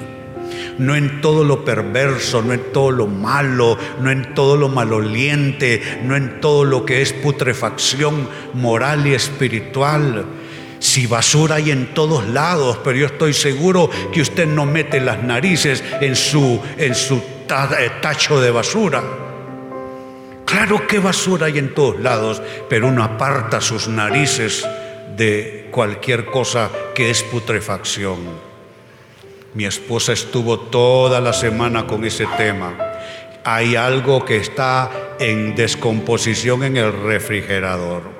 no 0.78 0.94
en 0.94 1.20
todo 1.20 1.44
lo 1.44 1.64
perverso, 1.64 2.42
no 2.42 2.52
en 2.52 2.72
todo 2.72 2.90
lo 2.90 3.06
malo, 3.06 3.76
no 4.00 4.10
en 4.10 4.34
todo 4.34 4.56
lo 4.56 4.68
maloliente, 4.68 6.00
no 6.04 6.16
en 6.16 6.40
todo 6.40 6.64
lo 6.64 6.86
que 6.86 7.02
es 7.02 7.12
putrefacción 7.12 8.28
moral 8.54 9.06
y 9.06 9.14
espiritual. 9.14 10.24
Si 10.78 11.06
basura 11.06 11.56
hay 11.56 11.70
en 11.70 11.94
todos 11.94 12.26
lados, 12.28 12.78
pero 12.84 12.96
yo 12.96 13.06
estoy 13.06 13.32
seguro 13.32 13.90
que 14.12 14.20
usted 14.20 14.46
no 14.46 14.64
mete 14.64 15.00
las 15.00 15.22
narices 15.22 15.82
en 16.00 16.14
su, 16.14 16.60
en 16.76 16.94
su 16.94 17.16
eh, 17.16 17.90
tacho 18.00 18.40
de 18.40 18.50
basura. 18.50 19.02
Claro 20.44 20.86
que 20.86 20.98
basura 20.98 21.46
hay 21.46 21.58
en 21.58 21.74
todos 21.74 22.00
lados, 22.00 22.42
pero 22.68 22.88
uno 22.88 23.04
aparta 23.04 23.60
sus 23.60 23.88
narices 23.88 24.66
de 25.16 25.68
cualquier 25.70 26.26
cosa 26.26 26.70
que 26.94 27.10
es 27.10 27.22
putrefacción. 27.22 28.18
Mi 29.54 29.64
esposa 29.64 30.12
estuvo 30.12 30.58
toda 30.58 31.20
la 31.20 31.32
semana 31.32 31.86
con 31.86 32.04
ese 32.04 32.26
tema. 32.36 32.74
Hay 33.44 33.76
algo 33.76 34.24
que 34.24 34.36
está 34.36 34.90
en 35.18 35.54
descomposición 35.54 36.64
en 36.64 36.76
el 36.76 36.92
refrigerador. 36.92 38.17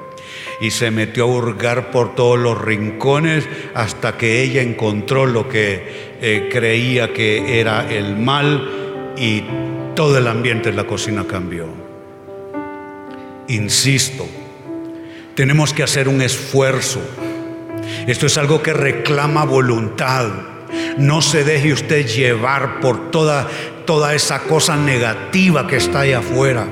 Y 0.61 0.71
se 0.71 0.91
metió 0.91 1.25
a 1.25 1.27
hurgar 1.27 1.91
por 1.91 2.15
todos 2.15 2.39
los 2.39 2.61
rincones 2.61 3.49
hasta 3.75 4.17
que 4.17 4.43
ella 4.43 4.63
encontró 4.63 5.25
lo 5.27 5.49
que 5.49 6.17
eh, 6.21 6.49
creía 6.51 7.13
que 7.13 7.61
era 7.61 7.89
el 7.91 8.17
mal 8.17 9.15
y 9.17 9.45
todo 9.95 10.19
el 10.19 10.27
ambiente 10.27 10.69
en 10.71 10.77
la 10.77 10.85
cocina 10.85 11.25
cambió. 11.27 11.67
Insisto, 13.49 14.27
tenemos 15.35 15.73
que 15.73 15.83
hacer 15.83 16.09
un 16.09 16.21
esfuerzo. 16.21 17.01
Esto 18.07 18.27
es 18.27 18.37
algo 18.37 18.63
que 18.63 18.73
reclama 18.73 19.45
voluntad. 19.45 20.29
No 20.99 21.23
se 21.23 21.45
deje 21.45 21.73
usted 21.73 22.07
llevar 22.07 22.81
por 22.81 23.11
toda, 23.11 23.49
toda 23.87 24.15
esa 24.15 24.41
cosa 24.41 24.77
negativa 24.77 25.67
que 25.67 25.77
está 25.77 26.01
ahí 26.01 26.13
afuera. 26.13 26.67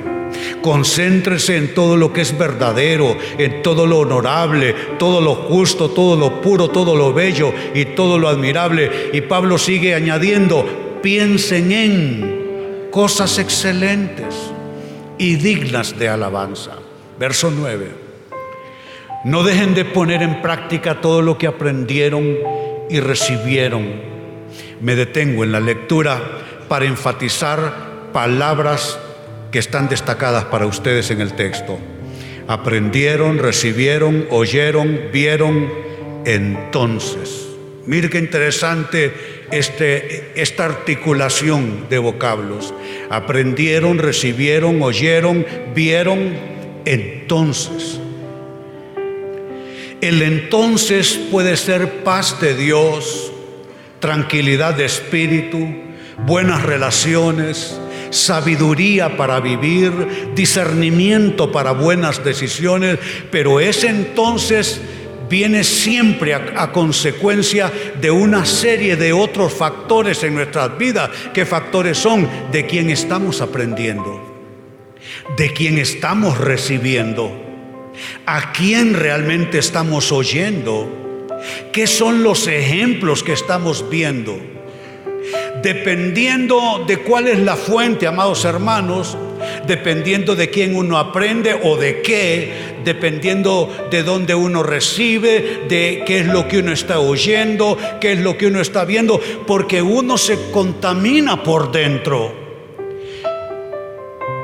Concéntrese 0.63 1.57
en 1.57 1.75
todo 1.75 1.97
lo 1.97 2.13
que 2.13 2.23
es 2.23 2.37
verdadero, 2.37 3.17
en 3.39 3.63
todo 3.63 3.87
lo 3.87 4.01
honorable, 4.01 4.75
todo 4.99 5.21
lo 5.21 5.35
justo, 5.35 5.91
todo 5.91 6.17
lo 6.17 6.41
puro, 6.41 6.69
todo 6.69 6.97
lo 6.97 7.13
bello 7.13 7.53
y 7.75 7.85
todo 7.87 8.19
lo 8.19 8.29
admirable. 8.29 9.11
Y 9.13 9.21
Pablo 9.23 9.59
sigue 9.59 9.95
añadiendo, 9.95 10.99
piensen 11.03 11.73
en 11.73 12.89
cosas 12.91 13.39
excelentes 13.39 14.35
y 15.19 15.37
dignas 15.37 15.99
de 15.99 16.09
alabanza. 16.09 16.73
Verso 17.19 17.51
9. 17.51 18.07
No 19.25 19.43
dejen 19.43 19.75
de 19.75 19.85
poner 19.85 20.23
en 20.23 20.43
práctica 20.43 21.01
todo 21.01 21.23
lo 21.23 21.39
que 21.39 21.47
aprendieron 21.47 22.37
y 22.89 23.01
recibieron 23.01 24.17
me 24.81 24.95
detengo 24.95 25.45
en 25.45 25.53
la 25.53 25.61
lectura 25.61 26.23
para 26.69 26.85
enfatizar 26.85 28.11
palabras 28.13 28.99
que 29.51 29.59
están 29.59 29.89
destacadas 29.89 30.45
para 30.47 30.67
ustedes 30.67 31.11
en 31.11 31.21
el 31.21 31.35
texto. 31.35 31.79
Aprendieron, 32.49 33.39
recibieron, 33.39 34.27
oyeron, 34.31 35.01
vieron, 35.13 35.69
entonces. 36.25 37.47
Mire 37.87 38.11
qué 38.11 38.19
interesante 38.19 39.13
este, 39.51 40.33
esta 40.41 40.65
articulación 40.65 41.87
de 41.89 41.99
vocablos. 41.99 42.75
Aprendieron, 43.11 43.99
recibieron, 43.99 44.83
oyeron, 44.83 45.47
vieron, 45.75 46.35
entonces. 46.85 48.01
El 50.01 50.23
entonces 50.23 51.19
puede 51.31 51.57
ser 51.57 52.05
paz 52.05 52.41
de 52.41 52.55
Dios, 52.55 53.33
tranquilidad 54.01 54.75
de 54.75 54.85
espíritu, 54.85 55.59
buenas 56.27 56.63
relaciones, 56.63 57.81
sabiduría 58.11 59.17
para 59.17 59.41
vivir, 59.41 60.33
discernimiento 60.35 61.51
para 61.51 61.73
buenas 61.73 62.25
decisiones, 62.25 62.99
pero 63.31 63.61
ese 63.61 63.89
entonces 63.89 64.81
viene 65.29 65.65
siempre 65.65 66.35
a, 66.35 66.71
consecuencia 66.73 67.73
de 68.01 68.11
una 68.11 68.45
serie 68.47 68.97
de 68.97 69.13
otros 69.13 69.53
factores 69.53 70.23
en 70.23 70.35
nuestras 70.35 70.77
vidas. 70.79 71.11
¿Qué 71.35 71.45
factores 71.45 71.99
son? 71.99 72.29
De 72.53 72.67
quién 72.67 72.91
estamos 72.91 73.41
aprendiendo, 73.41 74.21
de 75.37 75.53
quién 75.53 75.79
estamos 75.79 76.39
recibiendo, 76.39 77.33
a 78.25 78.53
quién 78.53 78.95
realmente 78.95 79.59
estamos 79.59 80.13
oyendo 80.13 81.05
¿Qué 81.73 81.87
son 81.87 82.23
los 82.23 82.47
ejemplos 82.47 83.23
que 83.23 83.33
estamos 83.33 83.89
viendo? 83.91 84.56
Dependiendo 85.63 86.85
de 86.87 86.99
cuál 86.99 87.29
es 87.29 87.39
la 87.39 87.57
fuente, 87.57 88.07
amados 88.07 88.45
hermanos, 88.45 89.17
dependiendo 89.67 90.35
de 90.35 90.51
quién 90.51 90.77
uno 90.77 90.99
aprende 90.99 91.59
o 91.63 91.77
de 91.77 92.03
qué, 92.03 92.77
dependiendo 92.85 93.89
de 93.91 94.03
dónde 94.03 94.35
uno 94.35 94.63
recibe, 94.63 95.63
de 95.69 96.05
qué 96.07 96.21
es 96.21 96.27
lo 96.27 96.47
que 96.47 96.59
uno 96.59 96.73
está 96.73 97.01
oyendo, 97.01 97.77
qué 98.01 98.13
es 98.13 98.21
lo 98.21 98.37
que 98.37 98.47
uno 98.47 98.61
está 98.61 98.85
viendo, 98.85 99.21
porque 99.47 99.83
uno 99.83 100.19
se 100.19 100.51
contamina 100.53 101.43
por 101.43 101.73
dentro. 101.73 102.47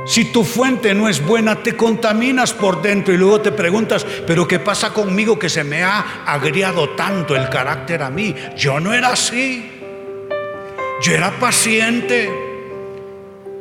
Si 0.04 0.32
tu 0.32 0.42
fuente 0.42 0.94
no 0.94 1.08
es 1.08 1.24
buena, 1.24 1.62
te 1.62 1.76
contaminas 1.76 2.52
por 2.52 2.82
dentro 2.82 3.14
y 3.14 3.16
luego 3.16 3.40
te 3.40 3.52
preguntas, 3.52 4.04
pero 4.26 4.48
¿qué 4.48 4.58
pasa 4.58 4.92
conmigo 4.92 5.38
que 5.38 5.48
se 5.48 5.62
me 5.62 5.84
ha 5.84 6.24
agriado 6.26 6.90
tanto 6.90 7.36
el 7.36 7.48
carácter 7.48 8.02
a 8.02 8.10
mí? 8.10 8.34
Yo 8.56 8.80
no 8.80 8.92
era 8.92 9.10
así. 9.10 9.71
Yo 11.02 11.12
era 11.12 11.38
paciente. 11.38 12.30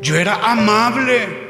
Yo 0.02 0.16
era 0.16 0.36
amable. 0.36 1.42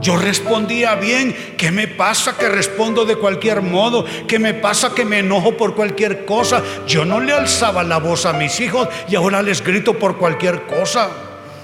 Yo 0.00 0.16
respondía 0.16 0.94
bien. 0.96 1.34
¿Qué 1.56 1.70
me 1.70 1.88
pasa 1.88 2.36
que 2.36 2.48
respondo 2.48 3.04
de 3.04 3.16
cualquier 3.16 3.62
modo? 3.62 4.04
¿Qué 4.26 4.38
me 4.38 4.54
pasa 4.54 4.94
que 4.94 5.04
me 5.04 5.20
enojo 5.20 5.56
por 5.56 5.74
cualquier 5.74 6.24
cosa? 6.24 6.62
Yo 6.86 7.04
no 7.04 7.20
le 7.20 7.32
alzaba 7.32 7.82
la 7.82 7.98
voz 7.98 8.26
a 8.26 8.32
mis 8.32 8.60
hijos 8.60 8.88
y 9.08 9.16
ahora 9.16 9.42
les 9.42 9.62
grito 9.62 9.98
por 9.98 10.16
cualquier 10.16 10.62
cosa. 10.62 11.10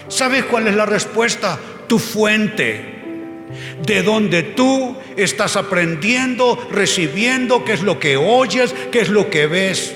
¿Sabes 0.08 0.44
cuál 0.44 0.68
es 0.68 0.74
la 0.74 0.86
respuesta? 0.86 1.58
tu 1.86 1.98
fuente, 1.98 2.84
de 3.84 4.02
donde 4.02 4.42
tú 4.42 4.96
estás 5.16 5.56
aprendiendo, 5.56 6.58
recibiendo, 6.70 7.64
qué 7.64 7.72
es 7.72 7.82
lo 7.82 7.98
que 7.98 8.16
oyes, 8.16 8.74
qué 8.90 9.00
es 9.00 9.08
lo 9.08 9.30
que 9.30 9.46
ves. 9.46 9.94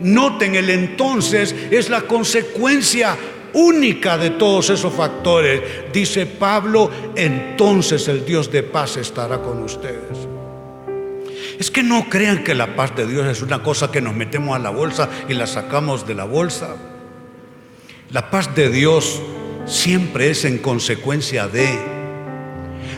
Noten, 0.00 0.54
el 0.54 0.70
entonces 0.70 1.54
es 1.70 1.90
la 1.90 2.02
consecuencia 2.02 3.16
única 3.52 4.16
de 4.16 4.30
todos 4.30 4.70
esos 4.70 4.92
factores. 4.92 5.62
Dice 5.92 6.26
Pablo, 6.26 6.90
entonces 7.14 8.08
el 8.08 8.24
Dios 8.24 8.50
de 8.50 8.62
paz 8.62 8.96
estará 8.96 9.40
con 9.40 9.62
ustedes. 9.62 10.28
Es 11.58 11.70
que 11.70 11.82
no 11.82 12.08
crean 12.08 12.42
que 12.42 12.54
la 12.54 12.74
paz 12.74 12.96
de 12.96 13.06
Dios 13.06 13.26
es 13.26 13.42
una 13.42 13.62
cosa 13.62 13.90
que 13.92 14.00
nos 14.00 14.14
metemos 14.14 14.56
a 14.56 14.58
la 14.58 14.70
bolsa 14.70 15.10
y 15.28 15.34
la 15.34 15.46
sacamos 15.46 16.06
de 16.06 16.14
la 16.14 16.24
bolsa. 16.24 16.76
La 18.10 18.30
paz 18.30 18.54
de 18.54 18.70
Dios 18.70 19.20
siempre 19.66 20.30
es 20.30 20.44
en 20.46 20.58
consecuencia 20.58 21.48
de. 21.48 21.99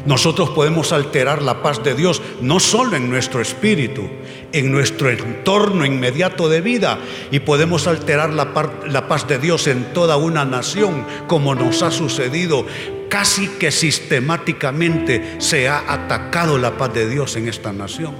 Nosotros 0.04 0.50
podemos 0.50 0.92
alterar 0.92 1.42
la 1.42 1.62
paz 1.62 1.82
de 1.82 1.94
Dios 1.94 2.20
no 2.40 2.58
solo 2.58 2.96
en 2.96 3.08
nuestro 3.08 3.40
espíritu, 3.40 4.08
en 4.52 4.72
nuestro 4.72 5.10
entorno 5.10 5.84
inmediato 5.86 6.48
de 6.48 6.60
vida 6.60 6.98
y 7.30 7.40
podemos 7.40 7.86
alterar 7.86 8.30
la, 8.30 8.48
la, 8.88 9.08
paz 9.08 9.28
de 9.28 9.38
Dios 9.38 9.66
en 9.68 9.92
toda 9.92 10.16
una 10.16 10.44
nación 10.44 11.06
como 11.28 11.54
nos 11.54 11.82
ha 11.82 11.90
sucedido. 11.90 12.66
Casi 13.08 13.46
que 13.46 13.70
sistemáticamente 13.70 15.36
se 15.38 15.68
ha 15.68 15.92
atacado 15.92 16.58
la 16.58 16.76
paz 16.76 16.94
de 16.94 17.08
Dios 17.08 17.36
en 17.36 17.48
esta 17.48 17.72
nación. 17.72 18.14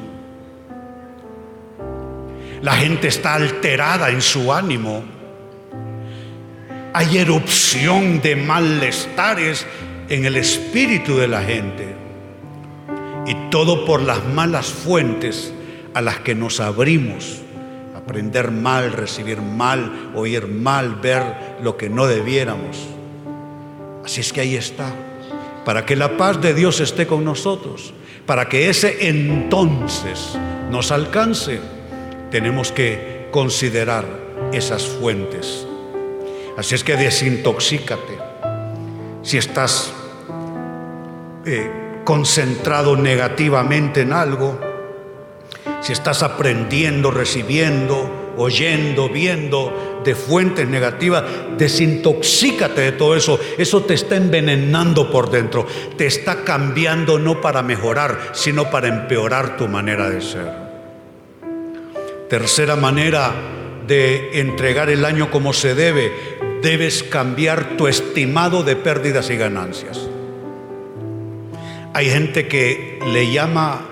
La 2.61 2.75
gente 2.75 3.09
está 3.09 3.35
alterada 3.35 4.11
en 4.11 4.23
su 4.23 4.53
ánimo 4.53 5.03
hay 6.95 7.18
erupción 7.18 8.21
de 8.21 8.37
malestares 8.37 9.66
en 10.12 10.25
el 10.25 10.37
espíritu 10.37 11.16
de 11.16 11.29
la 11.29 11.42
gente. 11.42 11.94
Y 13.27 13.35
todo 13.51 13.85
por 13.85 14.03
las 14.03 14.25
malas 14.25 14.66
fuentes 14.66 15.53
a 15.94 16.01
las 16.01 16.20
que 16.20 16.35
nos 16.35 16.61
abrimos. 16.61 17.40
Aprender 17.96 18.51
mal, 18.51 18.92
recibir 18.92 19.40
mal, 19.40 20.11
oír 20.14 20.48
mal, 20.48 20.96
ver 20.96 21.22
lo 21.62 21.77
que 21.77 21.88
no 21.88 22.07
debiéramos. 22.07 22.77
Así 24.05 24.20
es 24.20 24.33
que 24.33 24.40
ahí 24.40 24.57
está. 24.57 24.92
Para 25.64 25.87
que 25.87 25.96
la 25.96 26.16
paz 26.16 26.40
de 26.40 26.55
Dios 26.55 26.81
esté 26.81 27.07
con 27.07 27.25
nosotros, 27.25 27.94
para 28.27 28.48
que 28.48 28.68
ese 28.68 29.09
entonces 29.09 30.37
nos 30.70 30.90
alcance, 30.90 31.61
tenemos 32.31 32.72
que 32.72 33.29
considerar 33.31 34.05
esas 34.53 34.85
fuentes 34.85 35.66
Así 36.57 36.75
es 36.75 36.85
que 36.85 36.96
desintoxícate. 36.96 38.18
Si 39.22 39.38
estás 39.38 39.92
eh, 41.44 42.00
concentrado 42.05 42.96
negativamente 42.96 44.02
en 44.02 44.12
algo, 44.12 44.59
si 45.81 45.92
estás 45.92 46.22
aprendiendo, 46.22 47.11
recibiendo, 47.11 48.35
oyendo, 48.37 49.09
viendo 49.09 50.00
de 50.05 50.14
fuentes 50.14 50.68
negativas, 50.68 51.24
desintoxícate 51.59 52.81
de 52.81 52.92
todo 52.92 53.16
eso. 53.16 53.38
Eso 53.59 53.83
te 53.83 53.94
está 53.94 54.16
envenenando 54.16 55.11
por 55.11 55.31
dentro. 55.31 55.66
Te 55.96 56.07
está 56.07 56.44
cambiando 56.44 57.18
no 57.18 57.40
para 57.40 57.62
mejorar, 57.62 58.31
sino 58.33 58.70
para 58.70 58.88
empeorar 58.88 59.57
tu 59.57 59.68
manera 59.68 60.09
de 60.09 60.20
ser. 60.20 60.62
Tercera 62.28 62.76
manera 62.76 63.33
de 63.87 64.40
entregar 64.40 64.88
el 64.88 65.05
año 65.05 65.31
como 65.31 65.52
se 65.52 65.74
debe, 65.74 66.12
debes 66.62 67.02
cambiar 67.02 67.76
tu 67.76 67.88
estimado 67.88 68.62
de 68.62 68.76
pérdidas 68.76 69.31
y 69.31 69.37
ganancias. 69.37 70.12
Hay 71.94 72.09
gente 72.09 72.48
que 72.48 72.98
le 73.12 73.31
llama 73.31 73.87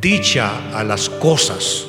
dicha 0.00 0.78
a 0.78 0.84
las 0.84 1.08
cosas. 1.08 1.86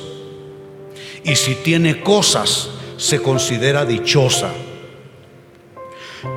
Y 1.24 1.36
si 1.36 1.56
tiene 1.56 2.00
cosas, 2.00 2.70
se 2.96 3.20
considera 3.20 3.84
dichosa. 3.84 4.50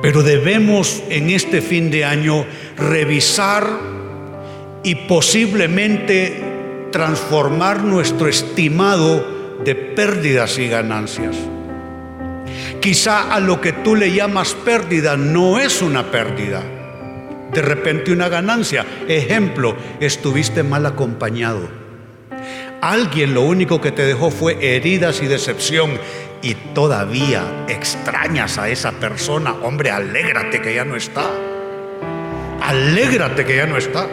Pero 0.02 0.22
debemos 0.22 1.02
en 1.08 1.30
este 1.30 1.62
fin 1.62 1.90
de 1.90 2.04
año 2.04 2.44
revisar 2.76 3.66
y 4.82 4.94
posiblemente 4.94 6.88
transformar 6.92 7.82
nuestro 7.84 8.28
estimado 8.28 9.56
de 9.64 9.74
pérdidas 9.74 10.58
y 10.58 10.68
ganancias. 10.68 11.36
Quizá 12.80 13.34
a 13.34 13.40
lo 13.40 13.62
que 13.62 13.72
tú 13.72 13.96
le 13.96 14.12
llamas 14.12 14.54
pérdida 14.54 15.16
no 15.16 15.58
es 15.58 15.80
una 15.80 16.10
pérdida 16.10 16.62
de 17.54 17.62
repente 17.62 18.12
una 18.12 18.28
ganancia. 18.28 18.84
Ejemplo, 19.08 19.76
estuviste 20.00 20.62
mal 20.62 20.84
acompañado. 20.86 21.68
Alguien 22.80 23.32
lo 23.32 23.42
único 23.42 23.80
que 23.80 23.92
te 23.92 24.04
dejó 24.04 24.30
fue 24.30 24.76
heridas 24.76 25.22
y 25.22 25.26
decepción 25.26 25.98
y 26.42 26.54
todavía 26.74 27.64
extrañas 27.68 28.58
a 28.58 28.68
esa 28.68 28.92
persona. 28.92 29.54
Hombre, 29.62 29.90
alégrate 29.90 30.60
que 30.60 30.74
ya 30.74 30.84
no 30.84 30.96
está. 30.96 31.24
Alégrate 32.60 33.46
que 33.46 33.56
ya 33.56 33.66
no 33.66 33.78
está. 33.78 34.06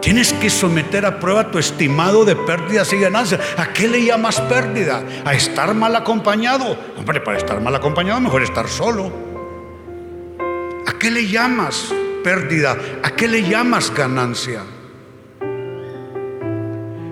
Tienes 0.00 0.32
que 0.34 0.48
someter 0.48 1.04
a 1.04 1.18
prueba 1.18 1.50
tu 1.50 1.58
estimado 1.58 2.24
de 2.24 2.36
pérdidas 2.36 2.92
y 2.92 3.00
ganancias. 3.00 3.40
¿A 3.56 3.72
qué 3.72 3.88
le 3.88 4.04
llamas 4.04 4.40
pérdida? 4.42 5.02
¿A 5.24 5.34
estar 5.34 5.74
mal 5.74 5.96
acompañado? 5.96 6.76
Hombre, 6.96 7.20
para 7.20 7.38
estar 7.38 7.60
mal 7.60 7.74
acompañado 7.74 8.20
mejor 8.20 8.42
estar 8.44 8.68
solo. 8.68 9.25
¿A 10.96 10.98
qué 10.98 11.10
le 11.10 11.28
llamas 11.28 11.92
pérdida? 12.24 12.74
¿A 13.02 13.10
qué 13.10 13.28
le 13.28 13.42
llamas 13.42 13.92
ganancia? 13.94 14.62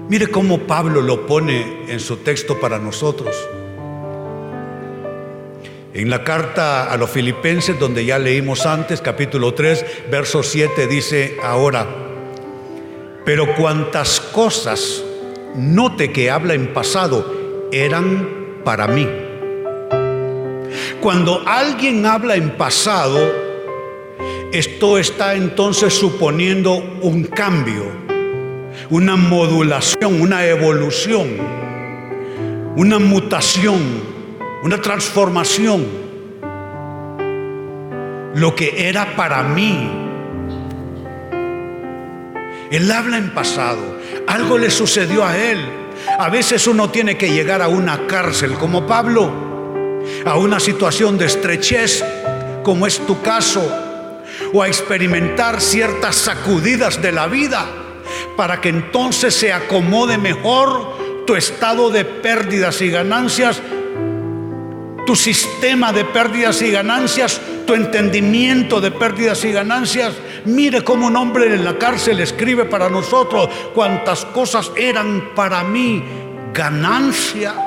Mire 0.09 0.29
cómo 0.29 0.61
Pablo 0.61 1.03
lo 1.03 1.27
pone 1.27 1.85
en 1.93 2.01
su 2.01 2.17
texto 2.17 2.59
para 2.59 2.79
nosotros. 2.79 3.37
En 5.93 6.09
la 6.09 6.25
carta 6.25 6.91
a 6.91 6.97
los 6.97 7.11
filipenses, 7.11 7.79
donde 7.79 8.07
ya 8.07 8.19
leímos 8.19 8.65
antes, 8.65 9.03
capítulo 9.03 9.53
3, 9.53 9.85
verso 10.11 10.43
7, 10.43 10.87
dice 10.87 11.37
ahora, 11.43 11.87
pero 13.27 13.55
cuantas 13.55 14.19
cosas, 14.19 15.05
note 15.57 16.11
que 16.11 16.31
habla 16.31 16.55
en 16.55 16.73
pasado, 16.73 17.69
eran 17.71 18.63
para 18.65 18.89
mí. 18.89 19.07
Cuando 21.03 21.43
alguien 21.47 22.07
habla 22.07 22.37
en 22.37 22.57
pasado, 22.57 23.44
esto 24.55 24.99
está 24.99 25.35
entonces 25.35 25.93
suponiendo 25.93 26.75
un 27.03 27.25
cambio, 27.25 27.87
una 28.89 29.17
modulación, 29.17 30.21
una 30.21 30.47
evolución, 30.47 31.27
una 32.77 33.01
mutación, 33.01 33.81
una 34.63 34.81
transformación. 34.81 35.85
Lo 38.37 38.55
que 38.55 38.89
era 38.89 39.17
para 39.17 39.43
mí. 39.43 39.91
Él 42.71 42.93
habla 42.93 43.19
en 43.19 43.35
pasado. 43.35 43.99
Algo 44.29 44.57
le 44.57 44.71
sucedió 44.71 45.25
a 45.25 45.37
él. 45.37 45.59
A 46.17 46.29
veces 46.29 46.69
uno 46.69 46.91
tiene 46.91 47.19
que 47.19 47.33
llegar 47.33 47.61
a 47.61 47.67
una 47.67 48.07
cárcel 48.07 48.55
como 48.55 48.87
Pablo, 48.87 49.33
a 50.25 50.37
una 50.39 50.61
situación 50.61 51.19
de 51.19 51.27
estrechez 51.27 52.05
como 52.63 52.87
es 52.87 53.05
tu 53.05 53.21
caso 53.21 53.84
o 54.55 54.63
a 54.63 54.69
experimentar 54.69 55.61
ciertas 55.61 56.15
sacudidas 56.15 57.03
de 57.03 57.11
la 57.11 57.27
vida 57.27 57.67
para 58.37 58.61
que 58.61 58.69
entonces 58.69 59.35
se 59.35 59.53
acomode 59.53 60.17
mejor 60.17 61.25
tu 61.27 61.35
estado 61.35 61.91
de 61.91 62.05
pérdidas 62.05 62.81
y 62.81 62.89
ganancias, 62.89 63.61
tu 65.07 65.17
sistema 65.17 65.93
de 65.93 66.05
pérdidas 66.05 66.63
y 66.63 66.71
ganancias, 66.71 67.41
tu 67.67 67.75
entendimiento 67.75 68.81
de 68.81 68.93
pérdidas 68.93 69.45
y 69.45 69.51
ganancias. 69.51 70.13
Mire 70.45 70.85
cómo 70.85 71.09
un 71.09 71.17
hombre 71.17 71.53
en 71.53 71.65
la 71.65 71.77
cárcel 71.77 72.21
escribe 72.21 72.65
para 72.65 72.89
nosotros 72.89 73.49
cuántas 73.75 74.25
cosas 74.27 74.71
eran 74.77 75.35
para 75.35 75.65
mí 75.65 76.01
ganancia 76.53 77.64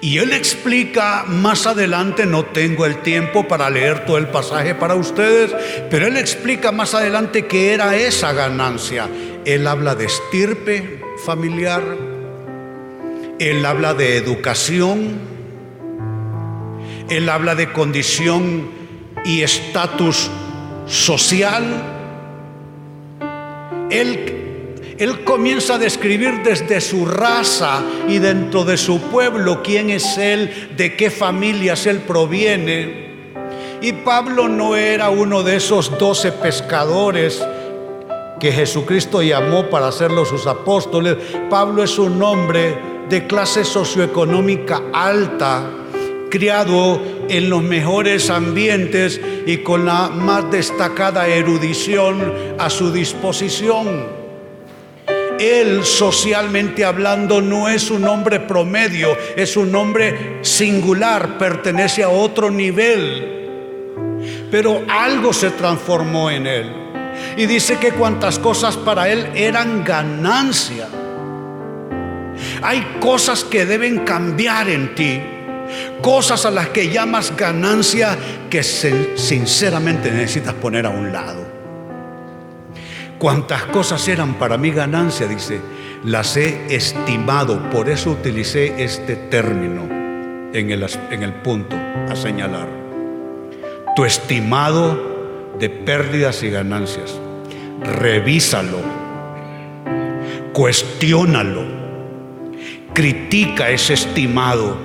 y 0.00 0.18
él 0.18 0.32
explica 0.32 1.24
más 1.26 1.66
adelante, 1.66 2.24
no 2.24 2.44
tengo 2.44 2.86
el 2.86 3.02
tiempo 3.02 3.48
para 3.48 3.68
leer 3.68 4.04
todo 4.04 4.16
el 4.16 4.28
pasaje 4.28 4.74
para 4.74 4.94
ustedes, 4.94 5.54
pero 5.90 6.06
él 6.06 6.16
explica 6.16 6.70
más 6.70 6.94
adelante 6.94 7.46
qué 7.46 7.72
era 7.72 7.96
esa 7.96 8.32
ganancia. 8.32 9.08
Él 9.44 9.66
habla 9.66 9.96
de 9.96 10.04
estirpe 10.04 11.02
familiar, 11.24 11.82
él 13.40 13.66
habla 13.66 13.94
de 13.94 14.16
educación, 14.16 15.18
él 17.08 17.28
habla 17.28 17.56
de 17.56 17.72
condición 17.72 18.70
y 19.24 19.42
estatus 19.42 20.30
social. 20.86 21.64
Él 23.90 24.37
él 24.98 25.22
comienza 25.22 25.74
a 25.74 25.78
describir 25.78 26.42
desde 26.42 26.80
su 26.80 27.06
raza 27.06 27.84
y 28.08 28.18
dentro 28.18 28.64
de 28.64 28.76
su 28.76 29.00
pueblo 29.00 29.62
quién 29.62 29.90
es 29.90 30.18
Él, 30.18 30.70
de 30.76 30.96
qué 30.96 31.08
familias 31.08 31.86
Él 31.86 31.98
proviene. 32.00 33.06
Y 33.80 33.92
Pablo 33.92 34.48
no 34.48 34.74
era 34.74 35.10
uno 35.10 35.44
de 35.44 35.54
esos 35.54 35.96
doce 35.98 36.32
pescadores 36.32 37.40
que 38.40 38.50
Jesucristo 38.50 39.22
llamó 39.22 39.66
para 39.70 39.86
hacerlos 39.86 40.30
sus 40.30 40.48
apóstoles. 40.48 41.16
Pablo 41.48 41.84
es 41.84 41.96
un 41.96 42.20
hombre 42.20 42.76
de 43.08 43.24
clase 43.28 43.64
socioeconómica 43.64 44.82
alta, 44.92 45.70
criado 46.28 47.00
en 47.28 47.48
los 47.48 47.62
mejores 47.62 48.30
ambientes 48.30 49.20
y 49.46 49.58
con 49.58 49.86
la 49.86 50.08
más 50.08 50.50
destacada 50.50 51.28
erudición 51.28 52.34
a 52.58 52.68
su 52.68 52.90
disposición. 52.90 54.17
Él 55.38 55.84
socialmente 55.84 56.84
hablando 56.84 57.40
no 57.40 57.68
es 57.68 57.90
un 57.90 58.06
hombre 58.06 58.40
promedio, 58.40 59.16
es 59.36 59.56
un 59.56 59.74
hombre 59.74 60.38
singular, 60.42 61.38
pertenece 61.38 62.02
a 62.02 62.08
otro 62.08 62.50
nivel. 62.50 63.36
Pero 64.50 64.82
algo 64.88 65.32
se 65.32 65.50
transformó 65.50 66.30
en 66.30 66.46
él. 66.46 66.72
Y 67.36 67.46
dice 67.46 67.78
que 67.78 67.92
cuantas 67.92 68.38
cosas 68.38 68.76
para 68.76 69.08
él 69.08 69.28
eran 69.34 69.84
ganancia. 69.84 70.88
Hay 72.62 72.96
cosas 73.00 73.44
que 73.44 73.64
deben 73.66 74.00
cambiar 74.00 74.68
en 74.68 74.94
ti. 74.94 75.20
Cosas 76.00 76.46
a 76.46 76.50
las 76.50 76.70
que 76.70 76.90
llamas 76.90 77.36
ganancia 77.36 78.16
que 78.48 78.62
sinceramente 78.62 80.10
necesitas 80.10 80.54
poner 80.54 80.86
a 80.86 80.90
un 80.90 81.12
lado. 81.12 81.47
Cuantas 83.18 83.64
cosas 83.64 84.06
eran 84.06 84.34
para 84.34 84.56
mi 84.56 84.70
ganancia, 84.70 85.26
dice, 85.26 85.60
las 86.04 86.36
he 86.36 86.72
estimado. 86.72 87.68
Por 87.68 87.88
eso 87.88 88.12
utilicé 88.12 88.84
este 88.84 89.16
término 89.16 89.82
en 90.52 90.70
el, 90.70 90.86
en 91.10 91.22
el 91.24 91.32
punto 91.34 91.74
a 91.76 92.14
señalar. 92.14 92.68
Tu 93.96 94.04
estimado 94.04 95.56
de 95.58 95.68
pérdidas 95.68 96.44
y 96.44 96.50
ganancias. 96.50 97.18
Revísalo. 97.82 98.78
Cuestiónalo. 100.52 101.64
Critica 102.94 103.70
ese 103.70 103.94
estimado. 103.94 104.76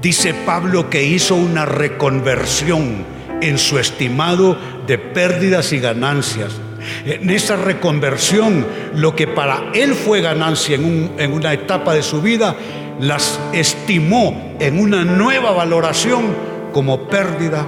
Dice 0.00 0.34
Pablo 0.46 0.88
que 0.88 1.02
hizo 1.02 1.34
una 1.34 1.66
reconversión 1.66 3.04
en 3.40 3.58
su 3.58 3.80
estimado 3.80 4.56
de 4.86 4.98
pérdidas 4.98 5.72
y 5.72 5.80
ganancias 5.80 6.60
en 7.04 7.30
esa 7.30 7.56
reconversión, 7.56 8.66
lo 8.94 9.14
que 9.14 9.26
para 9.26 9.70
él 9.74 9.94
fue 9.94 10.20
ganancia 10.20 10.76
en, 10.76 11.32
una 11.32 11.52
etapa 11.52 11.94
de 11.94 12.02
su 12.02 12.22
vida, 12.22 12.56
las 13.00 13.40
estimó 13.52 14.54
en 14.58 14.80
una 14.80 15.04
nueva 15.04 15.52
valoración 15.52 16.34
como 16.72 17.08
pérdida 17.08 17.66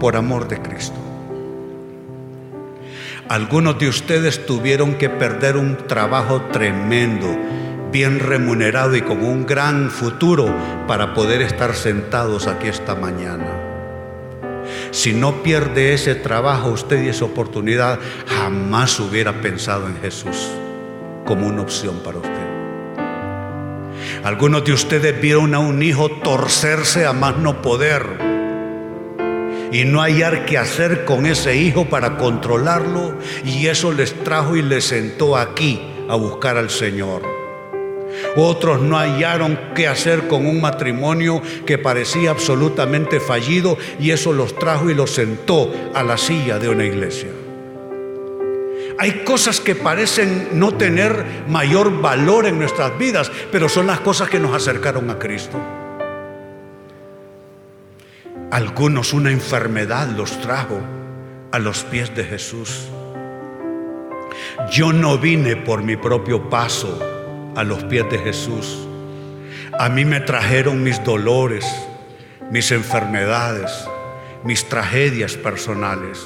por 0.00 0.16
amor 0.16 0.48
de 0.48 0.60
Cristo. 0.60 0.96
Algunos 3.28 3.78
de 3.78 3.88
ustedes 3.88 4.46
tuvieron 4.46 4.94
que 4.94 5.10
perder 5.10 5.56
un 5.56 5.76
trabajo 5.86 6.42
tremendo, 6.50 7.28
bien 7.92 8.20
remunerado 8.20 8.96
y 8.96 9.02
con 9.02 9.22
un 9.22 9.44
gran 9.44 9.90
futuro 9.90 10.54
para 10.86 11.12
poder 11.12 11.42
estar 11.42 11.74
sentados 11.74 12.46
aquí 12.46 12.68
esta 12.68 12.94
mañana. 12.94 13.67
Si 14.90 15.12
no 15.12 15.42
pierde 15.42 15.92
ese 15.92 16.14
trabajo 16.14 16.70
usted 16.70 17.02
y 17.02 17.08
esa 17.08 17.24
oportunidad, 17.24 17.98
jamás 18.26 18.98
hubiera 19.00 19.40
pensado 19.40 19.86
en 19.86 20.00
Jesús 20.00 20.48
como 21.24 21.46
una 21.46 21.62
opción 21.62 22.00
para 22.04 22.18
usted. 22.18 22.48
Algunos 24.24 24.64
de 24.64 24.72
ustedes 24.72 25.20
vieron 25.20 25.54
a 25.54 25.58
un 25.58 25.82
hijo 25.82 26.10
torcerse 26.10 27.06
a 27.06 27.12
más 27.12 27.36
no 27.36 27.60
poder 27.62 28.02
y 29.70 29.84
no 29.84 30.00
hallar 30.00 30.46
qué 30.46 30.56
hacer 30.58 31.04
con 31.04 31.26
ese 31.26 31.56
hijo 31.56 31.84
para 31.86 32.16
controlarlo 32.16 33.18
y 33.44 33.66
eso 33.66 33.92
les 33.92 34.14
trajo 34.24 34.56
y 34.56 34.62
les 34.62 34.84
sentó 34.84 35.36
aquí 35.36 35.80
a 36.08 36.16
buscar 36.16 36.56
al 36.56 36.70
Señor. 36.70 37.37
Otros 38.36 38.80
no 38.80 38.96
hallaron 38.96 39.58
qué 39.74 39.88
hacer 39.88 40.28
con 40.28 40.46
un 40.46 40.60
matrimonio 40.60 41.42
que 41.66 41.78
parecía 41.78 42.30
absolutamente 42.30 43.20
fallido 43.20 43.76
y 43.98 44.10
eso 44.10 44.32
los 44.32 44.54
trajo 44.56 44.90
y 44.90 44.94
los 44.94 45.10
sentó 45.10 45.72
a 45.94 46.02
la 46.02 46.16
silla 46.16 46.58
de 46.58 46.68
una 46.68 46.84
iglesia. 46.84 47.28
Hay 49.00 49.22
cosas 49.24 49.60
que 49.60 49.76
parecen 49.76 50.48
no 50.54 50.74
tener 50.74 51.24
mayor 51.48 52.00
valor 52.00 52.46
en 52.46 52.58
nuestras 52.58 52.98
vidas, 52.98 53.30
pero 53.52 53.68
son 53.68 53.86
las 53.86 54.00
cosas 54.00 54.28
que 54.28 54.40
nos 54.40 54.54
acercaron 54.54 55.08
a 55.10 55.18
Cristo. 55.18 55.58
Algunos 58.50 59.12
una 59.12 59.30
enfermedad 59.30 60.08
los 60.08 60.40
trajo 60.40 60.80
a 61.52 61.58
los 61.58 61.84
pies 61.84 62.14
de 62.16 62.24
Jesús. 62.24 62.88
Yo 64.72 64.92
no 64.92 65.18
vine 65.18 65.54
por 65.54 65.82
mi 65.82 65.96
propio 65.96 66.48
paso 66.50 67.17
a 67.58 67.64
los 67.64 67.82
pies 67.84 68.08
de 68.08 68.18
Jesús. 68.18 68.86
A 69.80 69.88
mí 69.88 70.04
me 70.04 70.20
trajeron 70.20 70.84
mis 70.84 71.02
dolores, 71.02 71.66
mis 72.52 72.70
enfermedades, 72.70 73.72
mis 74.44 74.68
tragedias 74.68 75.34
personales. 75.34 76.24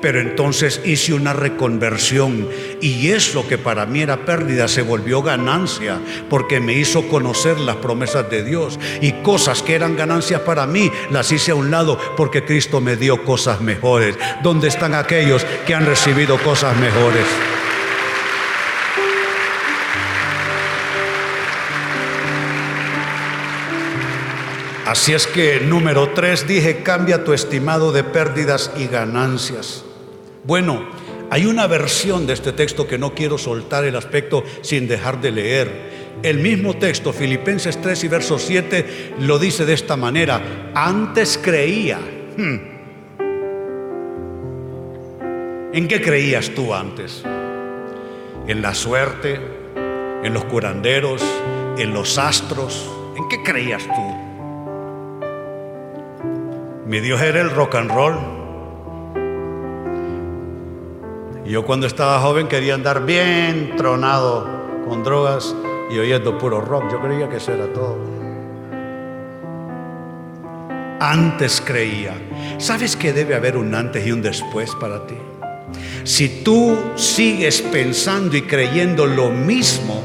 Pero 0.00 0.20
entonces 0.20 0.80
hice 0.84 1.12
una 1.12 1.32
reconversión 1.32 2.48
y 2.80 3.08
eso 3.08 3.48
que 3.48 3.58
para 3.58 3.84
mí 3.84 4.00
era 4.00 4.24
pérdida 4.24 4.68
se 4.68 4.82
volvió 4.82 5.22
ganancia 5.22 5.98
porque 6.30 6.60
me 6.60 6.72
hizo 6.72 7.08
conocer 7.08 7.58
las 7.58 7.76
promesas 7.76 8.30
de 8.30 8.44
Dios 8.44 8.78
y 9.02 9.12
cosas 9.22 9.62
que 9.62 9.74
eran 9.74 9.96
ganancias 9.96 10.40
para 10.42 10.66
mí 10.66 10.90
las 11.10 11.32
hice 11.32 11.50
a 11.50 11.56
un 11.56 11.72
lado 11.72 11.98
porque 12.16 12.44
Cristo 12.44 12.80
me 12.80 12.96
dio 12.96 13.24
cosas 13.24 13.60
mejores. 13.60 14.16
¿Dónde 14.42 14.68
están 14.68 14.94
aquellos 14.94 15.44
que 15.66 15.74
han 15.74 15.84
recibido 15.84 16.38
cosas 16.38 16.76
mejores? 16.76 17.26
Así 24.88 25.12
es 25.12 25.26
que 25.26 25.60
número 25.60 26.14
tres 26.14 26.48
dije, 26.48 26.82
cambia 26.82 27.22
tu 27.22 27.34
estimado 27.34 27.92
de 27.92 28.04
pérdidas 28.04 28.72
y 28.74 28.86
ganancias. 28.86 29.84
Bueno, 30.44 30.88
hay 31.28 31.44
una 31.44 31.66
versión 31.66 32.26
de 32.26 32.32
este 32.32 32.52
texto 32.52 32.86
que 32.86 32.96
no 32.96 33.14
quiero 33.14 33.36
soltar 33.36 33.84
el 33.84 33.96
aspecto 33.96 34.44
sin 34.62 34.88
dejar 34.88 35.20
de 35.20 35.30
leer. 35.30 36.18
El 36.22 36.38
mismo 36.38 36.78
texto, 36.78 37.12
Filipenses 37.12 37.78
3 37.82 38.02
y 38.04 38.08
verso 38.08 38.38
7, 38.38 39.16
lo 39.20 39.38
dice 39.38 39.66
de 39.66 39.74
esta 39.74 39.94
manera. 39.98 40.70
Antes 40.74 41.36
creía. 41.36 41.98
Hmm. 42.38 42.56
¿En 45.74 45.86
qué 45.86 46.00
creías 46.00 46.48
tú 46.54 46.72
antes? 46.72 47.22
¿En 48.46 48.62
la 48.62 48.72
suerte? 48.74 49.38
¿En 50.24 50.32
los 50.32 50.46
curanderos? 50.46 51.22
¿En 51.76 51.92
los 51.92 52.16
astros? 52.16 52.90
¿En 53.18 53.28
qué 53.28 53.42
creías 53.42 53.84
tú? 53.84 54.17
Mi 56.88 57.00
Dios 57.00 57.20
era 57.20 57.42
el 57.42 57.50
rock 57.50 57.74
and 57.74 57.90
roll. 57.90 58.16
yo 61.44 61.62
cuando 61.66 61.86
estaba 61.86 62.18
joven 62.20 62.48
quería 62.48 62.74
andar 62.74 63.04
bien 63.04 63.74
tronado 63.76 64.46
con 64.88 65.04
drogas 65.04 65.54
y 65.90 65.98
oyendo 65.98 66.38
puro 66.38 66.62
rock. 66.62 66.90
Yo 66.90 67.02
creía 67.02 67.28
que 67.28 67.36
eso 67.36 67.52
era 67.52 67.70
todo. 67.74 67.98
Antes 70.98 71.60
creía. 71.60 72.14
¿Sabes 72.56 72.96
que 72.96 73.12
debe 73.12 73.34
haber 73.34 73.58
un 73.58 73.74
antes 73.74 74.06
y 74.06 74.10
un 74.10 74.22
después 74.22 74.74
para 74.80 75.06
ti? 75.06 75.16
Si 76.04 76.42
tú 76.42 76.74
sigues 76.94 77.60
pensando 77.60 78.34
y 78.34 78.42
creyendo 78.42 79.04
lo 79.04 79.28
mismo 79.28 80.02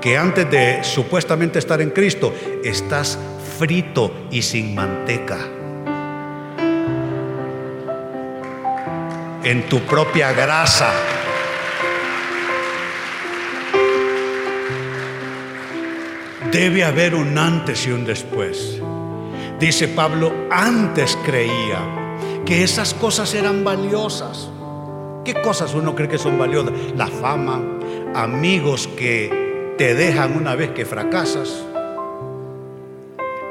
que 0.00 0.16
antes 0.16 0.48
de 0.48 0.84
supuestamente 0.84 1.58
estar 1.58 1.80
en 1.80 1.90
Cristo, 1.90 2.32
estás 2.62 3.18
frito 3.58 4.12
y 4.30 4.42
sin 4.42 4.76
manteca. 4.76 5.63
En 9.44 9.68
tu 9.68 9.80
propia 9.80 10.32
grasa. 10.32 10.90
Debe 16.50 16.84
haber 16.84 17.14
un 17.14 17.36
antes 17.36 17.86
y 17.86 17.90
un 17.90 18.06
después. 18.06 18.80
Dice 19.60 19.88
Pablo, 19.88 20.32
antes 20.50 21.18
creía 21.24 21.80
que 22.46 22.64
esas 22.64 22.94
cosas 22.94 23.34
eran 23.34 23.64
valiosas. 23.64 24.48
¿Qué 25.24 25.34
cosas 25.34 25.74
uno 25.74 25.94
cree 25.94 26.08
que 26.08 26.18
son 26.18 26.38
valiosas? 26.38 26.72
La 26.96 27.06
fama, 27.06 27.60
amigos 28.14 28.88
que 28.96 29.74
te 29.76 29.94
dejan 29.94 30.36
una 30.36 30.54
vez 30.54 30.70
que 30.70 30.84
fracasas. 30.86 31.64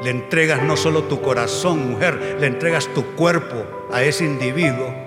Le 0.02 0.10
entregas 0.10 0.62
no 0.62 0.76
solo 0.76 1.04
tu 1.04 1.20
corazón, 1.20 1.92
mujer, 1.92 2.36
le 2.40 2.46
entregas 2.46 2.88
tu 2.94 3.04
cuerpo 3.14 3.88
a 3.92 4.02
ese 4.02 4.24
individuo 4.24 5.04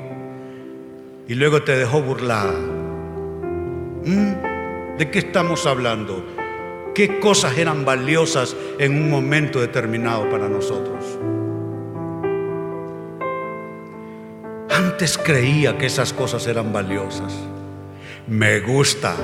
y 1.28 1.36
luego 1.36 1.64
te 1.64 1.76
dejó 1.76 2.02
burlada. 2.02 2.58
¿Mm? 4.06 4.98
¿De 4.98 5.12
qué 5.12 5.20
estamos 5.20 5.66
hablando? 5.66 6.26
¿Qué 6.96 7.20
cosas 7.20 7.58
eran 7.58 7.86
valiosas 7.86 8.56
en 8.80 8.96
un 8.96 9.10
momento 9.10 9.60
determinado 9.60 10.30
para 10.30 10.48
nosotros? 10.48 11.20
Antes 14.70 15.18
creía 15.18 15.78
que 15.78 15.86
esas 15.86 16.14
cosas 16.14 16.48
eran 16.48 16.72
valiosas. 16.72 17.34
Me 18.28 18.60
gusta 18.62 19.16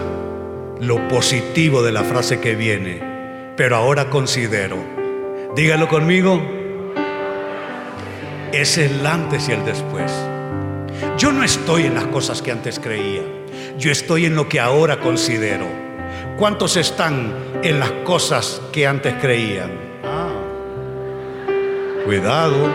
lo 0.80 1.08
positivo 1.08 1.82
de 1.82 1.92
la 1.92 2.04
frase 2.04 2.39
que 2.39 2.56
viene, 2.56 3.02
pero 3.56 3.76
ahora 3.76 4.10
considero, 4.10 4.78
dígalo 5.56 5.88
conmigo, 5.88 6.42
es 8.52 8.78
el 8.78 9.06
antes 9.06 9.50
y 9.50 9.54
el 9.54 9.66
después. 9.66 10.12
Yo 11.17 11.32
no 11.32 11.43
estoy 11.43 11.86
en 11.86 11.93
las 11.93 12.08
cosas 12.08 12.41
que 12.41 12.52
antes 12.52 12.80
creía. 12.80 13.21
Yo 13.78 13.91
estoy 13.91 14.26
en 14.26 14.36
lo 14.36 14.49
que 14.49 14.60
ahora 14.60 14.99
considero. 14.99 15.67
¿Cuántos 16.38 16.76
están 16.76 17.34
en 17.62 17.80
las 17.80 17.91
cosas 18.04 18.62
que 18.71 18.88
antes 18.88 19.13
creían? 19.21 19.71
Ah, 20.04 20.32
cuidado. 22.04 22.73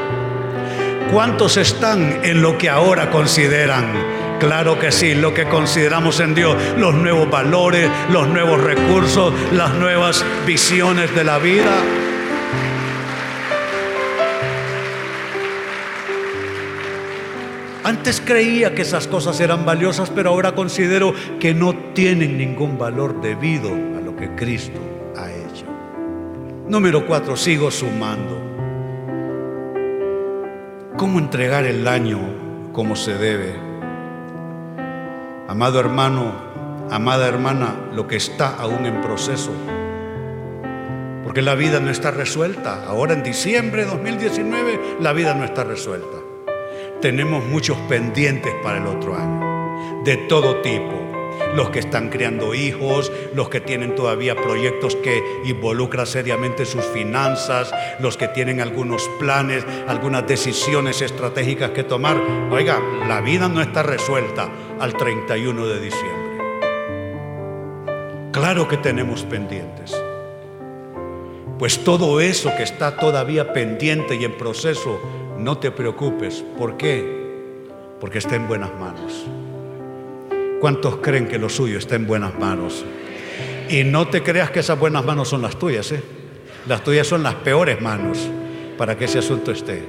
¿Cuántos 1.12 1.56
están 1.56 2.24
en 2.24 2.40
lo 2.40 2.56
que 2.56 2.70
ahora 2.70 3.10
consideran? 3.10 4.38
Claro 4.38 4.78
que 4.78 4.92
sí, 4.92 5.14
lo 5.14 5.34
que 5.34 5.48
consideramos 5.48 6.20
en 6.20 6.34
Dios, 6.34 6.56
los 6.76 6.94
nuevos 6.94 7.28
valores, 7.28 7.90
los 8.10 8.28
nuevos 8.28 8.62
recursos, 8.62 9.32
las 9.52 9.74
nuevas 9.74 10.24
visiones 10.46 11.12
de 11.14 11.24
la 11.24 11.38
vida. 11.38 11.72
Antes 17.88 18.20
creía 18.20 18.74
que 18.74 18.82
esas 18.82 19.06
cosas 19.06 19.40
eran 19.40 19.64
valiosas, 19.64 20.10
pero 20.10 20.28
ahora 20.28 20.54
considero 20.54 21.14
que 21.40 21.54
no 21.54 21.74
tienen 21.94 22.36
ningún 22.36 22.76
valor 22.76 23.22
debido 23.22 23.70
a 23.70 24.02
lo 24.02 24.14
que 24.14 24.34
Cristo 24.34 24.78
ha 25.16 25.32
hecho. 25.32 25.64
Número 26.68 27.06
cuatro, 27.06 27.34
sigo 27.34 27.70
sumando. 27.70 28.42
¿Cómo 30.98 31.18
entregar 31.18 31.64
el 31.64 31.88
año 31.88 32.18
como 32.74 32.94
se 32.94 33.14
debe? 33.14 33.54
Amado 35.48 35.80
hermano, 35.80 36.34
amada 36.90 37.26
hermana, 37.26 37.74
lo 37.94 38.06
que 38.06 38.16
está 38.16 38.54
aún 38.56 38.84
en 38.84 39.00
proceso. 39.00 39.50
Porque 41.24 41.40
la 41.40 41.54
vida 41.54 41.80
no 41.80 41.88
está 41.88 42.10
resuelta. 42.10 42.84
Ahora 42.86 43.14
en 43.14 43.22
diciembre 43.22 43.86
de 43.86 43.90
2019 43.92 44.78
la 45.00 45.14
vida 45.14 45.32
no 45.32 45.46
está 45.46 45.64
resuelta 45.64 46.27
tenemos 47.00 47.44
muchos 47.44 47.76
pendientes 47.88 48.52
para 48.62 48.78
el 48.78 48.86
otro 48.86 49.16
año, 49.16 50.02
de 50.04 50.16
todo 50.16 50.60
tipo. 50.62 50.96
los 51.54 51.70
que 51.70 51.78
están 51.78 52.10
creando 52.10 52.52
hijos, 52.52 53.12
los 53.32 53.48
que 53.48 53.60
tienen 53.60 53.94
todavía 53.94 54.34
proyectos 54.34 54.96
que 54.96 55.22
involucran 55.44 56.06
seriamente 56.06 56.66
sus 56.66 56.84
finanzas, 56.84 57.72
los 58.00 58.16
que 58.16 58.28
tienen 58.28 58.60
algunos 58.60 59.08
planes, 59.18 59.64
algunas 59.86 60.26
decisiones 60.26 61.00
estratégicas 61.00 61.70
que 61.70 61.84
tomar. 61.84 62.20
Oiga, 62.50 62.80
la 63.06 63.20
vida 63.20 63.48
no 63.48 63.62
está 63.62 63.82
resuelta 63.82 64.50
al 64.78 64.94
31 64.94 65.66
de 65.66 65.80
diciembre. 65.80 66.28
Claro 68.32 68.68
que 68.68 68.76
tenemos 68.76 69.22
pendientes. 69.22 69.96
Pues 71.58 71.82
todo 71.82 72.20
eso 72.20 72.52
que 72.56 72.62
está 72.62 72.96
todavía 72.96 73.52
pendiente 73.52 74.16
y 74.16 74.24
en 74.24 74.36
proceso, 74.36 75.00
no 75.38 75.58
te 75.58 75.70
preocupes. 75.70 76.44
¿Por 76.58 76.76
qué? 76.76 77.66
Porque 78.00 78.18
está 78.18 78.36
en 78.36 78.48
buenas 78.48 78.70
manos. 78.78 79.24
¿Cuántos 80.60 80.96
creen 80.96 81.28
que 81.28 81.38
lo 81.38 81.48
suyo 81.48 81.78
está 81.78 81.94
en 81.94 82.06
buenas 82.06 82.36
manos? 82.38 82.84
Y 83.68 83.84
no 83.84 84.08
te 84.08 84.22
creas 84.22 84.50
que 84.50 84.60
esas 84.60 84.78
buenas 84.78 85.04
manos 85.04 85.28
son 85.28 85.42
las 85.42 85.56
tuyas, 85.58 85.92
¿eh? 85.92 86.02
Las 86.66 86.82
tuyas 86.82 87.06
son 87.06 87.22
las 87.22 87.34
peores 87.34 87.80
manos 87.80 88.18
para 88.76 88.96
que 88.96 89.04
ese 89.04 89.20
asunto 89.20 89.52
esté. 89.52 89.84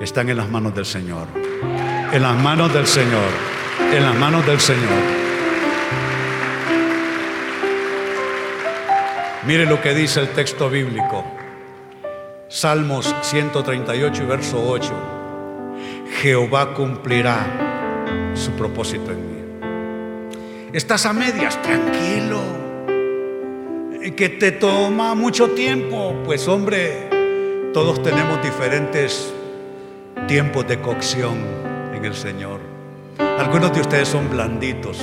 Están 0.00 0.30
en 0.30 0.36
las 0.36 0.48
manos 0.48 0.74
del 0.74 0.86
Señor. 0.86 1.26
En 2.12 2.22
las 2.22 2.36
manos 2.40 2.72
del 2.72 2.86
Señor. 2.86 3.30
En 3.92 4.02
las 4.02 4.16
manos 4.16 4.46
del 4.46 4.60
Señor. 4.60 5.20
Mire 9.46 9.66
lo 9.66 9.80
que 9.80 9.94
dice 9.94 10.20
el 10.20 10.28
texto 10.28 10.70
bíblico. 10.70 11.39
Salmos 12.52 13.14
138 13.22 14.26
verso 14.26 14.60
8. 14.60 14.92
Jehová 16.20 16.74
cumplirá 16.74 17.46
su 18.34 18.50
propósito 18.50 19.12
en 19.12 19.30
mí. 19.30 20.70
Estás 20.72 21.06
a 21.06 21.12
medias, 21.12 21.62
tranquilo. 21.62 22.40
Que 24.16 24.30
te 24.30 24.50
toma 24.50 25.14
mucho 25.14 25.50
tiempo. 25.50 26.12
Pues 26.24 26.48
hombre, 26.48 27.70
todos 27.72 28.02
tenemos 28.02 28.42
diferentes 28.42 29.32
tiempos 30.26 30.66
de 30.66 30.80
cocción 30.80 31.38
en 31.94 32.04
el 32.04 32.16
Señor. 32.16 32.58
Algunos 33.38 33.72
de 33.72 33.82
ustedes 33.82 34.08
son 34.08 34.28
blanditos. 34.28 34.98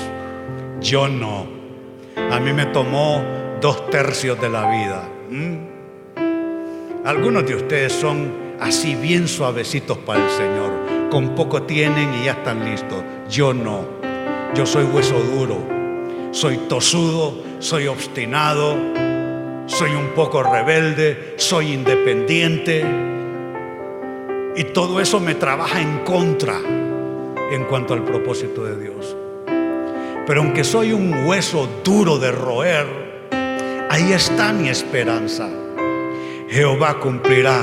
Yo 0.81 1.07
no. 1.07 1.47
A 2.29 2.41
mí 2.41 2.51
me 2.51 2.65
tomó 2.65 3.23
dos 3.61 3.89
tercios 3.89 4.37
de 4.41 4.49
la 4.49 4.69
vida. 4.69 5.09
Algunos 7.07 7.45
de 7.45 7.55
ustedes 7.55 7.93
son 7.93 8.57
así 8.59 8.93
bien 8.95 9.29
suavecitos 9.29 9.97
para 9.99 10.25
el 10.25 10.29
Señor. 10.29 11.09
Con 11.09 11.35
poco 11.35 11.63
tienen 11.63 12.13
y 12.15 12.25
ya 12.25 12.33
están 12.33 12.69
listos. 12.69 13.01
Yo 13.29 13.53
no. 13.53 13.85
Yo 14.53 14.65
soy 14.65 14.83
hueso 14.83 15.17
duro, 15.17 15.65
soy 16.31 16.57
tosudo, 16.67 17.41
soy 17.59 17.87
obstinado, 17.87 18.75
soy 19.67 19.91
un 19.91 20.09
poco 20.15 20.43
rebelde, 20.43 21.35
soy 21.37 21.71
independiente. 21.71 22.85
Y 24.57 24.65
todo 24.65 24.99
eso 24.99 25.21
me 25.21 25.35
trabaja 25.35 25.79
en 25.79 25.99
contra 25.99 26.59
en 26.59 27.63
cuanto 27.69 27.93
al 27.93 28.03
propósito 28.03 28.65
de 28.65 28.83
Dios. 28.83 29.15
Pero 30.25 30.41
aunque 30.41 30.65
soy 30.65 30.91
un 30.91 31.25
hueso 31.25 31.69
duro 31.85 32.17
de 32.17 32.33
roer, 32.33 33.29
ahí 33.89 34.11
está 34.11 34.51
mi 34.51 34.67
esperanza. 34.67 35.49
Jehová 36.49 36.99
cumplirá 36.99 37.59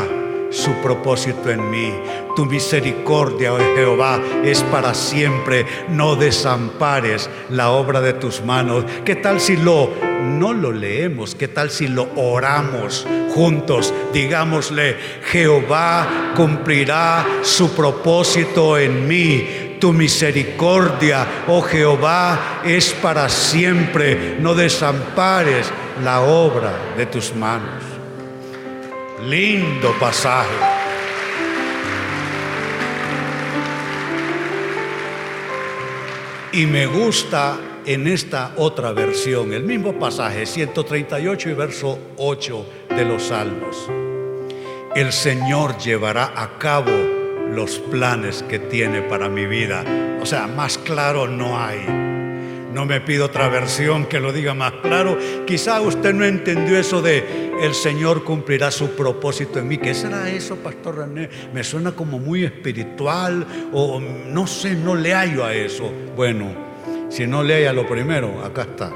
su 0.50 0.72
propósito 0.74 1.50
en 1.50 1.70
mí. 1.70 1.92
Tu 2.36 2.44
misericordia, 2.46 3.52
oh 3.52 3.58
Jehová, 3.76 4.20
es 4.44 4.62
para 4.62 4.94
siempre. 4.94 5.66
No 5.88 6.16
desampares 6.16 7.30
la 7.50 7.70
obra 7.70 8.00
de 8.00 8.12
tus 8.12 8.42
manos. 8.42 8.84
¿Qué 9.04 9.16
tal 9.16 9.40
si 9.40 9.56
lo 9.56 9.90
no 10.22 10.52
lo 10.52 10.72
leemos? 10.72 11.34
¿Qué 11.34 11.48
tal 11.48 11.70
si 11.70 11.88
lo 11.88 12.08
oramos 12.16 13.06
juntos? 13.34 13.92
Digámosle, 14.12 14.96
Jehová 15.30 16.32
cumplirá 16.36 17.24
su 17.42 17.74
propósito 17.74 18.78
en 18.78 19.08
mí. 19.08 19.76
Tu 19.80 19.92
misericordia, 19.92 21.26
oh 21.48 21.62
Jehová, 21.62 22.60
es 22.64 22.92
para 22.94 23.28
siempre. 23.28 24.36
No 24.40 24.54
desampares 24.54 25.70
la 26.02 26.20
obra 26.22 26.94
de 26.96 27.06
tus 27.06 27.34
manos. 27.34 27.93
Lindo 29.26 29.92
pasaje. 29.98 30.54
Y 36.52 36.66
me 36.66 36.86
gusta 36.86 37.58
en 37.86 38.06
esta 38.06 38.52
otra 38.56 38.92
versión, 38.92 39.52
el 39.52 39.64
mismo 39.64 39.98
pasaje, 39.98 40.46
138 40.46 41.50
y 41.50 41.54
verso 41.54 41.98
8 42.18 42.66
de 42.90 43.04
los 43.04 43.24
Salmos. 43.24 43.88
El 44.94 45.12
Señor 45.12 45.78
llevará 45.78 46.32
a 46.36 46.58
cabo 46.58 46.92
los 47.50 47.78
planes 47.78 48.42
que 48.42 48.58
tiene 48.58 49.02
para 49.02 49.28
mi 49.28 49.46
vida. 49.46 49.84
O 50.20 50.26
sea, 50.26 50.46
más 50.46 50.78
claro 50.78 51.26
no 51.26 51.58
hay. 51.58 52.13
No 52.74 52.84
me 52.84 53.00
pido 53.00 53.26
otra 53.26 53.48
versión 53.48 54.06
que 54.06 54.18
lo 54.18 54.32
diga 54.32 54.52
más 54.52 54.72
claro. 54.82 55.16
Quizá 55.46 55.80
usted 55.80 56.12
no 56.12 56.24
entendió 56.24 56.76
eso 56.76 57.00
de 57.00 57.52
el 57.62 57.72
Señor 57.72 58.24
cumplirá 58.24 58.72
su 58.72 58.96
propósito 58.96 59.60
en 59.60 59.68
mí. 59.68 59.78
¿Qué 59.78 59.94
será 59.94 60.28
eso, 60.28 60.56
Pastor 60.56 60.98
René? 60.98 61.30
Me 61.54 61.62
suena 61.62 61.92
como 61.92 62.18
muy 62.18 62.44
espiritual 62.44 63.46
o 63.72 64.00
no 64.00 64.48
sé, 64.48 64.74
no 64.74 64.96
le 64.96 65.14
hallo 65.14 65.44
a 65.44 65.54
eso. 65.54 65.88
Bueno, 66.16 66.52
si 67.10 67.28
no 67.28 67.44
le 67.44 67.72
lo 67.72 67.86
primero, 67.86 68.44
acá 68.44 68.62
está. 68.62 68.92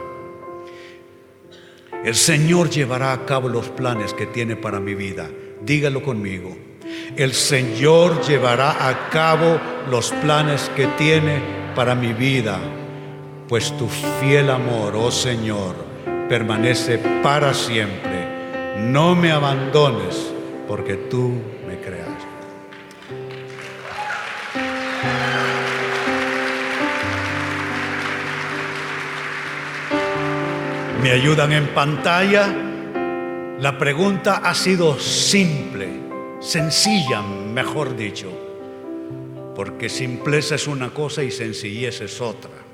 El 2.05 2.17
Señor 2.17 2.71
llevará 2.71 3.13
a 3.13 3.25
cabo 3.25 3.49
los 3.49 3.69
planes 3.69 4.13
que 4.13 4.27
tiene 4.27 4.57
para 4.57 4.81
mi 4.81 4.97
vida. 4.97 5.31
Dígalo 5.63 6.03
conmigo. 6.03 6.57
El 7.17 7.33
Señor 7.33 8.27
llevará 8.27 8.89
a 8.89 9.09
cabo 9.11 9.61
los 9.89 10.11
planes 10.11 10.69
que 10.75 10.89
tiene 10.99 11.41
para 11.77 11.95
mi 11.95 12.13
vida 12.13 12.59
pues 13.49 13.75
tu 13.79 13.89
fiel 13.89 14.51
amor, 14.51 14.95
oh 14.95 15.11
Señor, 15.11 15.75
permanece 16.29 16.99
para 17.23 17.55
siempre. 17.55 18.77
No 18.79 19.17
me 19.17 19.33
abandones, 19.33 20.33
porque 20.69 20.95
tú 20.95 21.33
me 21.67 21.79
creas. 21.81 22.09
Me 31.03 31.11
ayudan 31.11 31.53
en 31.53 31.69
pantalla. 31.69 32.55
La 33.61 33.79
pregunta 33.79 34.43
ha 34.45 34.55
sido 34.55 34.99
simple, 34.99 35.89
sencilla, 36.39 37.23
mejor 37.23 37.97
dicho, 37.97 38.31
porque 39.57 39.89
simpleza 39.89 40.55
es 40.57 40.69
una 40.69 40.91
cosa 40.91 41.23
y 41.25 41.31
sencillez 41.31 42.03
es 42.03 42.21
otra. 42.21 42.68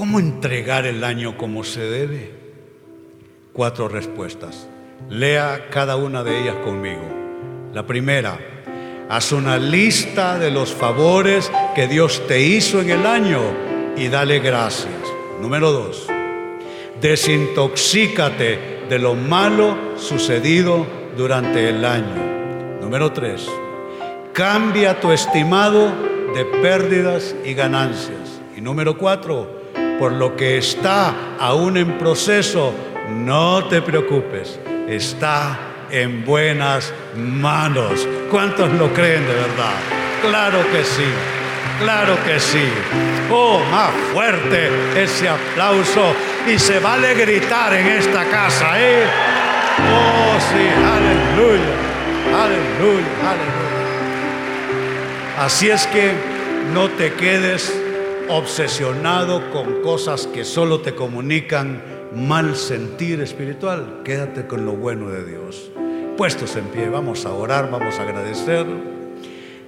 ¿Cómo 0.00 0.18
entregar 0.18 0.86
el 0.86 1.04
año 1.04 1.36
como 1.36 1.62
se 1.62 1.82
debe? 1.82 2.30
Cuatro 3.52 3.86
respuestas. 3.86 4.66
Lea 5.10 5.66
cada 5.68 5.96
una 5.96 6.24
de 6.24 6.40
ellas 6.40 6.56
conmigo. 6.64 7.02
La 7.74 7.84
primera, 7.84 8.38
haz 9.10 9.30
una 9.32 9.58
lista 9.58 10.38
de 10.38 10.50
los 10.50 10.72
favores 10.72 11.52
que 11.74 11.86
Dios 11.86 12.26
te 12.26 12.40
hizo 12.40 12.80
en 12.80 12.88
el 12.88 13.04
año 13.04 13.42
y 13.94 14.08
dale 14.08 14.38
gracias. 14.38 15.02
Número 15.42 15.70
dos, 15.70 16.06
desintoxícate 16.98 18.86
de 18.88 18.98
lo 18.98 19.14
malo 19.14 19.98
sucedido 19.98 20.86
durante 21.14 21.68
el 21.68 21.84
año. 21.84 22.80
Número 22.80 23.12
tres, 23.12 23.46
cambia 24.32 24.98
tu 24.98 25.12
estimado 25.12 25.92
de 26.34 26.46
pérdidas 26.62 27.36
y 27.44 27.52
ganancias. 27.52 28.40
Y 28.56 28.62
número 28.62 28.96
cuatro, 28.96 29.59
por 30.00 30.12
lo 30.12 30.34
que 30.34 30.56
está 30.56 31.14
aún 31.38 31.76
en 31.76 31.98
proceso, 31.98 32.72
no 33.10 33.66
te 33.66 33.82
preocupes, 33.82 34.58
está 34.88 35.58
en 35.90 36.24
buenas 36.24 36.90
manos. 37.14 38.08
¿Cuántos 38.30 38.72
lo 38.72 38.90
creen 38.94 39.26
de 39.26 39.34
verdad? 39.34 39.74
Claro 40.22 40.60
que 40.72 40.84
sí, 40.84 41.04
claro 41.80 42.16
que 42.24 42.40
sí. 42.40 42.66
Oh, 43.30 43.60
más 43.70 43.90
fuerte 44.14 44.70
ese 44.96 45.28
aplauso 45.28 46.14
y 46.48 46.58
se 46.58 46.78
vale 46.78 47.12
gritar 47.12 47.74
en 47.74 47.86
esta 47.88 48.24
casa, 48.24 48.80
¿eh? 48.80 49.04
Oh, 49.80 50.38
sí, 50.40 50.66
aleluya, 50.96 51.76
aleluya, 52.42 53.06
aleluya. 53.28 53.60
Así 55.40 55.68
es 55.68 55.86
que 55.88 56.14
no 56.72 56.88
te 56.88 57.12
quedes 57.12 57.70
obsesionado 58.30 59.50
con 59.50 59.82
cosas 59.82 60.26
que 60.26 60.44
solo 60.44 60.80
te 60.80 60.94
comunican 60.94 61.82
mal 62.14 62.56
sentir 62.56 63.20
espiritual, 63.20 64.00
quédate 64.04 64.46
con 64.46 64.64
lo 64.64 64.72
bueno 64.72 65.10
de 65.10 65.24
Dios. 65.24 65.70
Puestos 66.16 66.56
en 66.56 66.64
pie, 66.66 66.88
vamos 66.88 67.26
a 67.26 67.32
orar, 67.32 67.70
vamos 67.70 67.98
a 67.98 68.02
agradecer. 68.02 68.66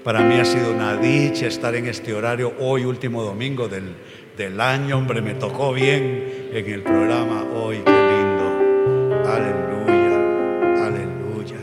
Para 0.05 0.21
mí 0.21 0.41
ha 0.41 0.45
sido 0.45 0.73
una 0.73 0.97
dicha 0.97 1.47
estar 1.47 1.75
en 1.75 1.87
este 1.87 2.13
horario 2.13 2.53
hoy, 2.59 2.85
último 2.85 3.23
domingo 3.23 3.69
del 3.69 3.95
del 4.37 4.61
año, 4.61 4.99
hombre, 4.99 5.21
me 5.21 5.35
tocó 5.35 5.73
bien 5.73 6.51
en 6.53 6.71
el 6.71 6.83
programa 6.83 7.45
hoy, 7.55 7.83
qué 7.85 7.91
lindo. 7.91 9.29
Aleluya, 9.31 10.87
aleluya. 10.87 11.59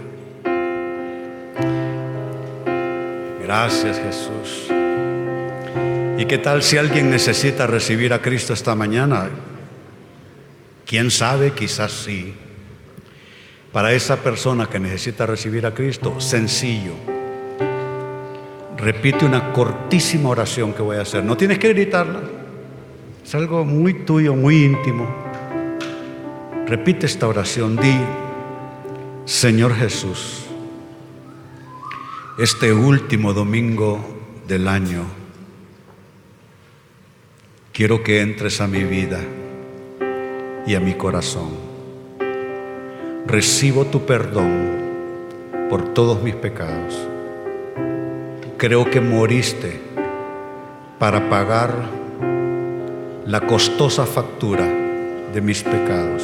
Gracias 3.42 4.00
Jesús. 4.00 4.79
¿Y 6.20 6.26
qué 6.26 6.38
tal 6.38 6.62
si 6.64 6.76
alguien 6.76 7.10
necesita 7.10 7.66
recibir 7.66 8.12
a 8.12 8.22
Cristo 8.22 8.52
esta 8.52 8.76
mañana? 8.76 9.30
¿Quién 10.86 11.12
sabe? 11.12 11.52
Quizás 11.54 11.94
sí. 11.94 12.34
Para 13.72 13.94
esa 13.94 14.18
persona 14.18 14.66
que 14.66 14.82
necesita 14.82 15.26
recibir 15.26 15.66
a 15.66 15.74
Cristo, 15.74 16.20
sencillo. 16.20 16.92
Repite 18.76 19.24
una 19.24 19.54
cortísima 19.54 20.28
oración 20.28 20.74
que 20.74 20.82
voy 20.82 20.98
a 20.98 21.04
hacer. 21.04 21.24
No 21.24 21.38
tienes 21.38 21.58
que 21.58 21.70
gritarla. 21.70 22.20
Es 23.24 23.34
algo 23.34 23.64
muy 23.64 24.04
tuyo, 24.04 24.36
muy 24.36 24.66
íntimo. 24.66 25.08
Repite 26.68 27.06
esta 27.06 27.30
oración. 27.30 27.78
Di, 27.78 27.98
Señor 29.24 29.74
Jesús, 29.74 30.48
este 32.38 32.74
último 32.74 33.32
domingo 33.32 34.20
del 34.46 34.68
año, 34.68 35.19
Quiero 37.80 38.04
que 38.04 38.20
entres 38.20 38.60
a 38.60 38.68
mi 38.68 38.84
vida 38.84 39.22
y 40.68 40.76
a 40.76 40.82
mi 40.82 40.96
corazón. 40.96 41.52
Recibo 43.26 43.86
tu 43.86 44.06
perdón 44.06 44.68
por 45.70 45.94
todos 45.94 46.22
mis 46.22 46.36
pecados. 46.36 47.08
Creo 48.58 48.92
que 48.92 49.00
moriste 49.00 49.80
para 51.00 51.30
pagar 51.30 51.74
la 53.26 53.40
costosa 53.48 54.06
factura 54.06 54.68
de 55.34 55.40
mis 55.40 55.64
pecados. 55.64 56.22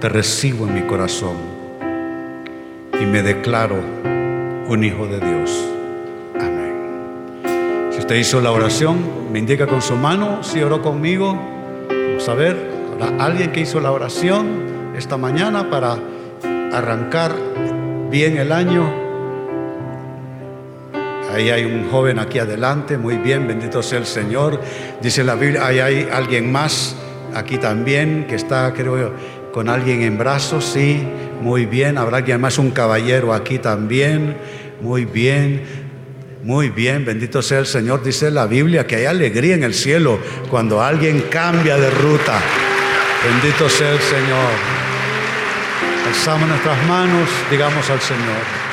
Te 0.00 0.08
recibo 0.08 0.66
en 0.66 0.74
mi 0.74 0.82
corazón 0.82 1.36
y 3.00 3.04
me 3.06 3.22
declaro 3.22 3.76
un 4.66 4.82
hijo 4.82 5.06
de 5.06 5.20
Dios 5.20 5.72
usted 8.12 8.20
hizo 8.20 8.42
la 8.42 8.50
oración, 8.50 9.32
me 9.32 9.38
indica 9.38 9.66
con 9.66 9.80
su 9.80 9.96
mano 9.96 10.42
si 10.42 10.60
oró 10.60 10.82
conmigo. 10.82 11.34
Vamos 11.88 12.28
a 12.28 12.34
ver, 12.34 12.58
alguien 13.18 13.52
que 13.52 13.60
hizo 13.60 13.80
la 13.80 13.90
oración 13.90 14.92
esta 14.94 15.16
mañana 15.16 15.70
para 15.70 15.96
arrancar 16.74 17.32
bien 18.10 18.36
el 18.36 18.52
año. 18.52 18.84
Ahí 21.32 21.48
hay 21.48 21.64
un 21.64 21.88
joven 21.90 22.18
aquí 22.18 22.38
adelante, 22.38 22.98
muy 22.98 23.16
bien, 23.16 23.48
bendito 23.48 23.82
sea 23.82 24.00
el 24.00 24.04
Señor. 24.04 24.60
Dice 25.00 25.24
la 25.24 25.34
Biblia, 25.34 25.66
ahí 25.66 25.78
hay 25.78 26.08
alguien 26.12 26.52
más 26.52 26.94
aquí 27.34 27.56
también 27.56 28.26
que 28.28 28.34
está, 28.34 28.74
creo, 28.74 29.14
con 29.54 29.70
alguien 29.70 30.02
en 30.02 30.18
brazos, 30.18 30.66
sí, 30.66 31.02
muy 31.40 31.64
bien. 31.64 31.96
Habrá 31.96 32.18
alguien 32.18 32.42
más, 32.42 32.58
un 32.58 32.72
caballero 32.72 33.32
aquí 33.32 33.58
también, 33.58 34.36
muy 34.82 35.06
bien. 35.06 35.81
Muy 36.42 36.70
bien, 36.70 37.04
bendito 37.04 37.40
sea 37.40 37.60
el 37.60 37.66
Señor. 37.66 38.02
Dice 38.02 38.28
la 38.30 38.46
Biblia 38.46 38.84
que 38.84 38.96
hay 38.96 39.04
alegría 39.04 39.54
en 39.54 39.62
el 39.62 39.74
cielo 39.74 40.18
cuando 40.50 40.82
alguien 40.82 41.20
cambia 41.30 41.76
de 41.76 41.88
ruta. 41.88 42.40
Bendito 43.24 43.68
sea 43.68 43.92
el 43.92 44.00
Señor. 44.00 44.50
Alzamos 46.08 46.48
nuestras 46.48 46.86
manos, 46.88 47.28
digamos 47.48 47.88
al 47.88 48.00
Señor. 48.00 48.71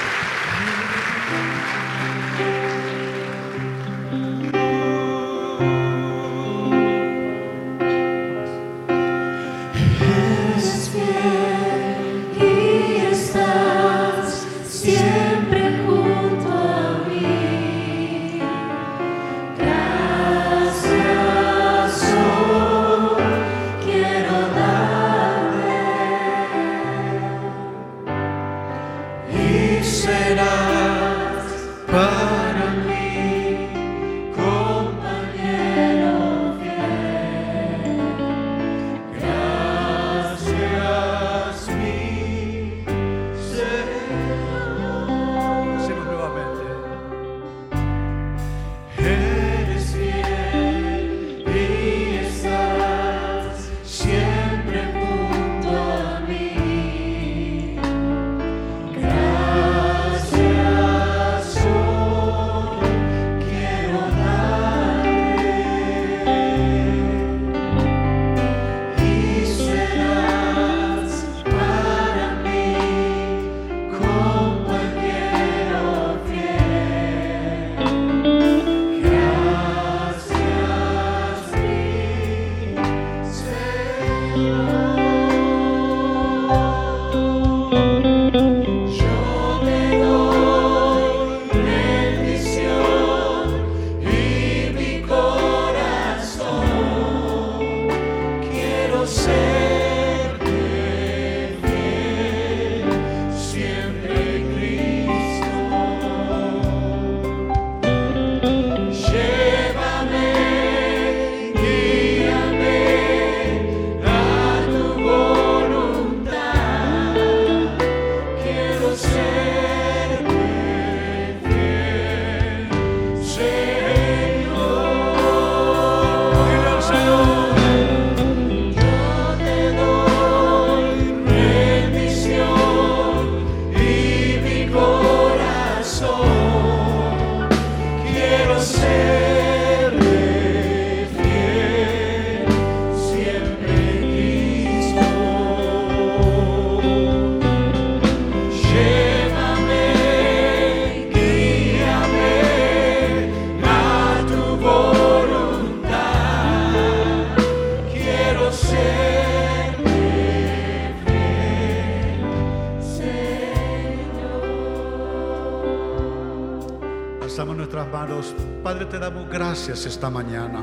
Esta 169.85 170.09
mañana. 170.09 170.61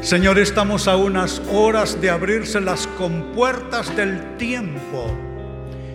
Señor, 0.00 0.38
estamos 0.38 0.86
a 0.86 0.96
unas 0.96 1.42
horas 1.52 2.00
de 2.00 2.10
abrirse 2.10 2.60
las 2.60 2.86
compuertas 2.86 3.94
del 3.96 4.36
tiempo 4.36 5.06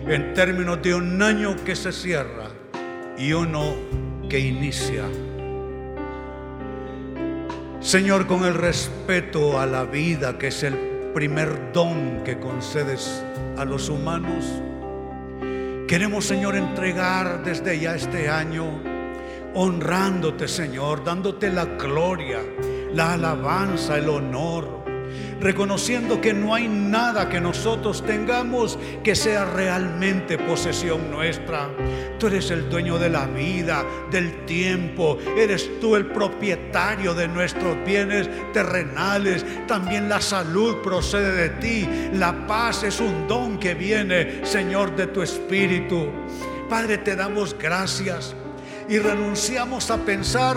en 0.06 0.34
términos 0.34 0.82
de 0.82 0.94
un 0.94 1.22
año 1.22 1.56
que 1.64 1.74
se 1.74 1.90
cierra 1.90 2.48
y 3.16 3.32
uno 3.32 3.74
que 4.28 4.38
inicia. 4.38 5.04
Señor, 7.80 8.26
con 8.26 8.44
el 8.44 8.54
respeto 8.54 9.58
a 9.58 9.66
la 9.66 9.84
vida, 9.84 10.38
que 10.38 10.48
es 10.48 10.62
el 10.62 10.74
primer 11.14 11.72
don 11.72 12.22
que 12.24 12.38
concedes 12.38 13.24
a 13.56 13.64
los 13.64 13.88
humanos, 13.88 14.44
queremos, 15.86 16.24
Señor, 16.24 16.56
entregar 16.56 17.44
desde 17.44 17.78
ya 17.78 17.94
este 17.94 18.28
año, 18.28 18.80
honrándote, 19.54 20.48
Señor, 20.48 21.04
dándote 21.04 21.50
la 21.50 21.64
gloria, 21.64 22.40
la 22.92 23.14
alabanza, 23.14 23.98
el 23.98 24.08
honor 24.08 24.84
reconociendo 25.40 26.22
que 26.22 26.32
no 26.32 26.54
hay 26.54 26.68
nada 26.68 27.28
que 27.28 27.38
nosotros 27.38 28.02
tengamos 28.04 28.78
que 29.02 29.14
sea 29.14 29.44
realmente 29.44 30.38
posesión 30.38 31.10
nuestra. 31.10 31.68
Tú 32.24 32.28
eres 32.28 32.50
el 32.50 32.70
dueño 32.70 32.98
de 32.98 33.10
la 33.10 33.26
vida, 33.26 33.84
del 34.10 34.46
tiempo, 34.46 35.18
eres 35.36 35.78
tú 35.78 35.94
el 35.94 36.06
propietario 36.06 37.12
de 37.12 37.28
nuestros 37.28 37.76
bienes 37.84 38.30
terrenales. 38.54 39.44
También 39.66 40.08
la 40.08 40.22
salud 40.22 40.76
procede 40.82 41.32
de 41.32 41.48
ti. 41.60 41.86
La 42.14 42.46
paz 42.46 42.82
es 42.82 42.98
un 42.98 43.28
don 43.28 43.58
que 43.58 43.74
viene, 43.74 44.42
Señor, 44.46 44.96
de 44.96 45.08
tu 45.08 45.20
Espíritu. 45.20 46.08
Padre, 46.66 46.96
te 46.96 47.14
damos 47.14 47.54
gracias 47.58 48.34
y 48.88 48.98
renunciamos 48.98 49.90
a 49.90 49.98
pensar 49.98 50.56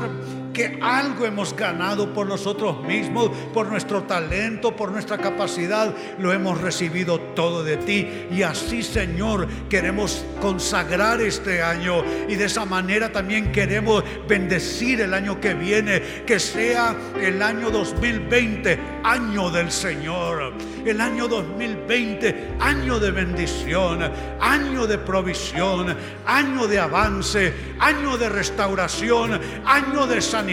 que 0.58 0.80
algo 0.82 1.28
hemos 1.28 1.55
ganado 1.55 2.12
por 2.16 2.26
nosotros 2.26 2.84
mismos, 2.84 3.30
por 3.53 3.68
nuestro 3.68 4.01
talento, 4.03 4.76
por 4.76 4.91
nuestra 4.91 5.20
capacidad. 5.20 5.93
Lo 6.18 6.34
hemos 6.34 6.60
recibido 6.60 7.20
todo 7.20 7.64
de 7.64 7.78
ti. 7.78 8.08
Y 8.32 8.41
así, 8.41 8.82
Señor, 8.82 9.47
queremos 9.70 10.26
consagrar 10.41 11.22
este 11.22 11.62
año. 11.62 12.03
Y 12.28 12.34
de 12.34 12.45
esa 12.45 12.66
manera 12.66 13.12
también 13.12 13.51
queremos 13.51 14.03
bendecir 14.28 15.01
el 15.01 15.14
año 15.14 15.39
que 15.39 15.53
viene. 15.53 16.01
Que 16.26 16.39
sea 16.39 16.95
el 17.22 17.39
año 17.43 17.70
2020, 17.70 18.80
año 19.03 19.51
del 19.51 19.72
Señor. 19.72 20.53
El 20.84 21.01
año 21.01 21.28
2020, 21.28 22.55
año 22.60 22.99
de 22.99 23.12
bendición, 23.12 24.12
año 24.39 24.88
de 24.88 24.97
provisión, 24.97 25.95
año 26.26 26.66
de 26.66 26.80
avance, 26.80 27.53
año 27.78 28.18
de 28.18 28.30
restauración, 28.30 29.39
año 29.64 30.08
de 30.08 30.20
sanidad 30.20 30.47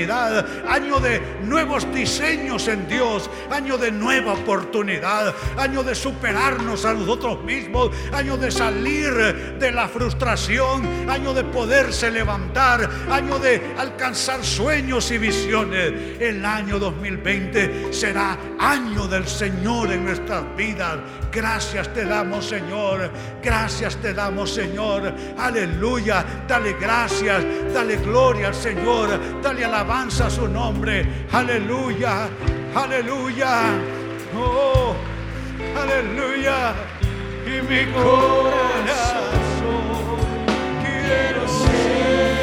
año 0.68 0.98
de 0.98 1.20
nuevos 1.44 1.86
diseños 1.94 2.66
en 2.68 2.88
Dios, 2.88 3.30
año 3.50 3.78
de 3.78 3.92
nueva 3.92 4.32
oportunidad, 4.32 5.34
año 5.56 5.82
de 5.82 5.94
superarnos 5.94 6.84
a 6.84 6.94
nosotros 6.94 7.42
mismos, 7.44 7.90
año 8.12 8.36
de 8.36 8.50
salir 8.50 9.12
de 9.58 9.72
la 9.72 9.88
frustración, 9.88 11.08
año 11.08 11.32
de 11.32 11.44
poderse 11.44 12.10
levantar, 12.10 12.90
año 13.10 13.38
de 13.38 13.74
alcanzar 13.78 14.44
sueños 14.44 15.10
y 15.10 15.18
visiones. 15.18 16.20
El 16.20 16.44
año 16.44 16.78
2020 16.78 17.92
será 17.92 18.36
año 18.58 19.06
del 19.06 19.26
Señor 19.28 19.92
en 19.92 20.04
nuestras 20.04 20.42
vidas. 20.56 20.98
Gracias 21.32 21.92
te 21.92 22.04
damos, 22.04 22.46
Señor. 22.46 23.10
Gracias 23.42 23.96
te 23.96 24.12
damos, 24.12 24.52
Señor. 24.52 25.12
Aleluya. 25.38 26.24
Dale 26.48 26.74
gracias. 26.74 27.44
Dale 27.72 27.96
gloria 27.96 28.48
al 28.48 28.54
Señor. 28.54 29.20
Dale 29.42 29.64
alabanza 29.64 29.83
a 29.90 30.30
su 30.30 30.48
nombre. 30.48 31.26
Aleluya. 31.32 32.28
Aleluya. 32.74 33.62
Oh, 34.36 34.94
aleluya. 35.78 36.74
Y 37.46 37.62
mi 37.62 37.92
corazón 37.92 39.34
quiero 40.82 41.48
ser. 41.48 42.33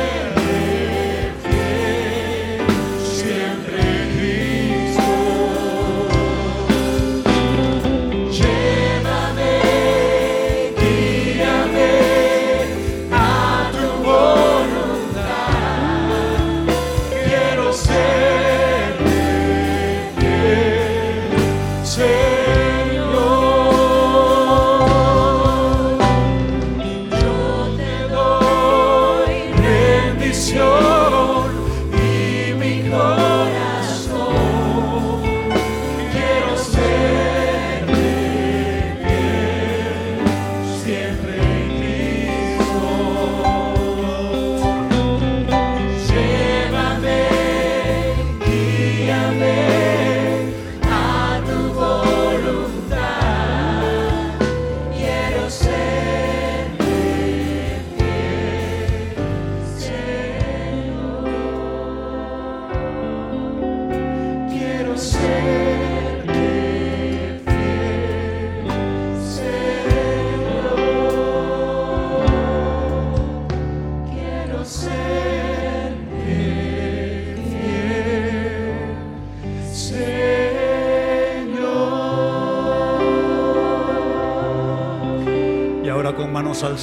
your 30.53 30.90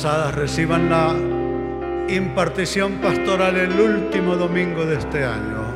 reciban 0.04 0.88
la 0.88 1.12
impartición 2.08 2.98
pastoral 2.98 3.56
el 3.56 3.80
último 3.80 4.36
domingo 4.36 4.86
de 4.86 4.96
este 4.96 5.24
año. 5.24 5.74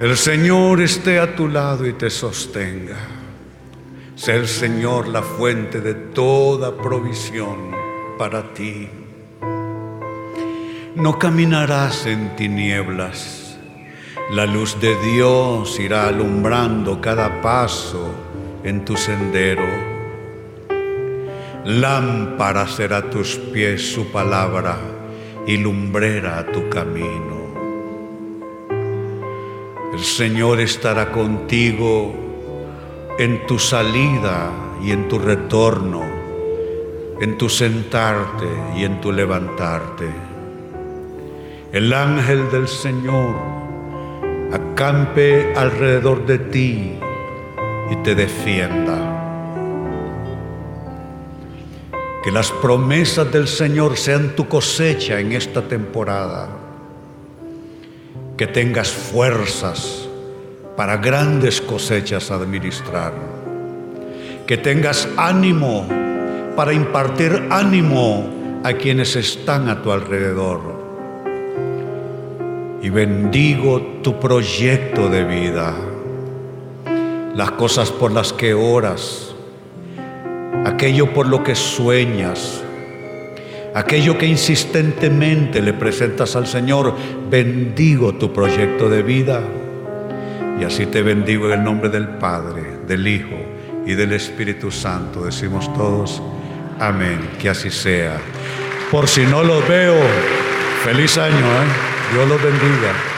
El 0.00 0.16
Señor 0.16 0.80
esté 0.80 1.18
a 1.18 1.36
tu 1.36 1.46
lado 1.46 1.86
y 1.86 1.92
te 1.92 2.08
sostenga. 2.08 2.96
Sea 4.14 4.36
el 4.36 4.48
Señor 4.48 5.08
la 5.08 5.22
fuente 5.22 5.80
de 5.80 5.92
toda 5.92 6.74
provisión 6.74 7.72
para 8.16 8.54
ti. 8.54 8.88
No 10.94 11.18
caminarás 11.18 12.06
en 12.06 12.34
tinieblas. 12.34 13.58
La 14.30 14.46
luz 14.46 14.80
de 14.80 14.96
Dios 15.12 15.78
irá 15.78 16.08
alumbrando 16.08 16.98
cada 17.00 17.42
paso 17.42 18.14
en 18.64 18.86
tu 18.86 18.96
sendero 18.96 19.62
Lámpara 21.64 22.66
será 22.66 23.08
tus 23.08 23.36
pies 23.36 23.92
su 23.92 24.10
palabra 24.10 24.78
y 25.46 25.58
lumbrera 25.58 26.40
a 26.40 26.46
tu 26.46 26.68
camino. 26.68 27.40
El 29.92 30.00
Señor 30.00 30.58
estará 30.58 31.12
contigo 31.12 32.12
en 33.16 33.46
tu 33.46 33.60
salida 33.60 34.50
y 34.82 34.90
en 34.90 35.06
tu 35.06 35.20
retorno, 35.20 36.02
en 37.20 37.38
tu 37.38 37.48
sentarte 37.48 38.48
y 38.76 38.82
en 38.82 39.00
tu 39.00 39.12
levantarte. 39.12 40.10
El 41.72 41.92
ángel 41.92 42.50
del 42.50 42.66
Señor 42.66 43.36
acampe 44.52 45.54
alrededor 45.54 46.26
de 46.26 46.38
ti 46.38 46.98
y 47.88 47.96
te 48.02 48.16
defienda. 48.16 49.11
Que 52.22 52.30
las 52.30 52.52
promesas 52.52 53.32
del 53.32 53.48
Señor 53.48 53.96
sean 53.96 54.36
tu 54.36 54.46
cosecha 54.46 55.18
en 55.18 55.32
esta 55.32 55.62
temporada. 55.62 56.48
Que 58.36 58.46
tengas 58.46 58.92
fuerzas 58.92 60.08
para 60.76 60.98
grandes 60.98 61.60
cosechas 61.60 62.30
administrar. 62.30 63.12
Que 64.46 64.56
tengas 64.56 65.08
ánimo 65.16 65.86
para 66.54 66.72
impartir 66.72 67.48
ánimo 67.50 68.60
a 68.62 68.72
quienes 68.74 69.16
están 69.16 69.68
a 69.68 69.82
tu 69.82 69.90
alrededor. 69.90 70.60
Y 72.82 72.90
bendigo 72.90 73.80
tu 74.02 74.18
proyecto 74.18 75.08
de 75.08 75.24
vida, 75.24 75.74
las 77.34 77.52
cosas 77.52 77.90
por 77.90 78.12
las 78.12 78.32
que 78.32 78.54
oras 78.54 79.31
aquello 80.64 81.12
por 81.12 81.26
lo 81.26 81.42
que 81.42 81.54
sueñas, 81.54 82.62
aquello 83.74 84.18
que 84.18 84.26
insistentemente 84.26 85.60
le 85.60 85.72
presentas 85.72 86.36
al 86.36 86.46
Señor, 86.46 86.94
bendigo 87.30 88.14
tu 88.14 88.32
proyecto 88.32 88.88
de 88.88 89.02
vida 89.02 89.42
Y 90.60 90.64
así 90.64 90.86
te 90.86 91.02
bendigo 91.02 91.46
en 91.46 91.60
el 91.60 91.64
nombre 91.64 91.88
del 91.88 92.06
Padre, 92.06 92.62
del 92.86 93.06
Hijo 93.06 93.36
y 93.86 93.94
del 93.94 94.12
Espíritu 94.12 94.70
Santo. 94.70 95.24
Decimos 95.24 95.72
todos, 95.74 96.22
amén, 96.78 97.18
que 97.40 97.48
así 97.48 97.70
sea. 97.70 98.20
Por 98.90 99.08
si 99.08 99.22
no 99.22 99.42
los 99.42 99.66
veo, 99.66 99.96
feliz 100.84 101.16
año, 101.18 101.34
¿eh? 101.34 102.12
Dios 102.12 102.28
los 102.28 102.42
bendiga. 102.42 103.11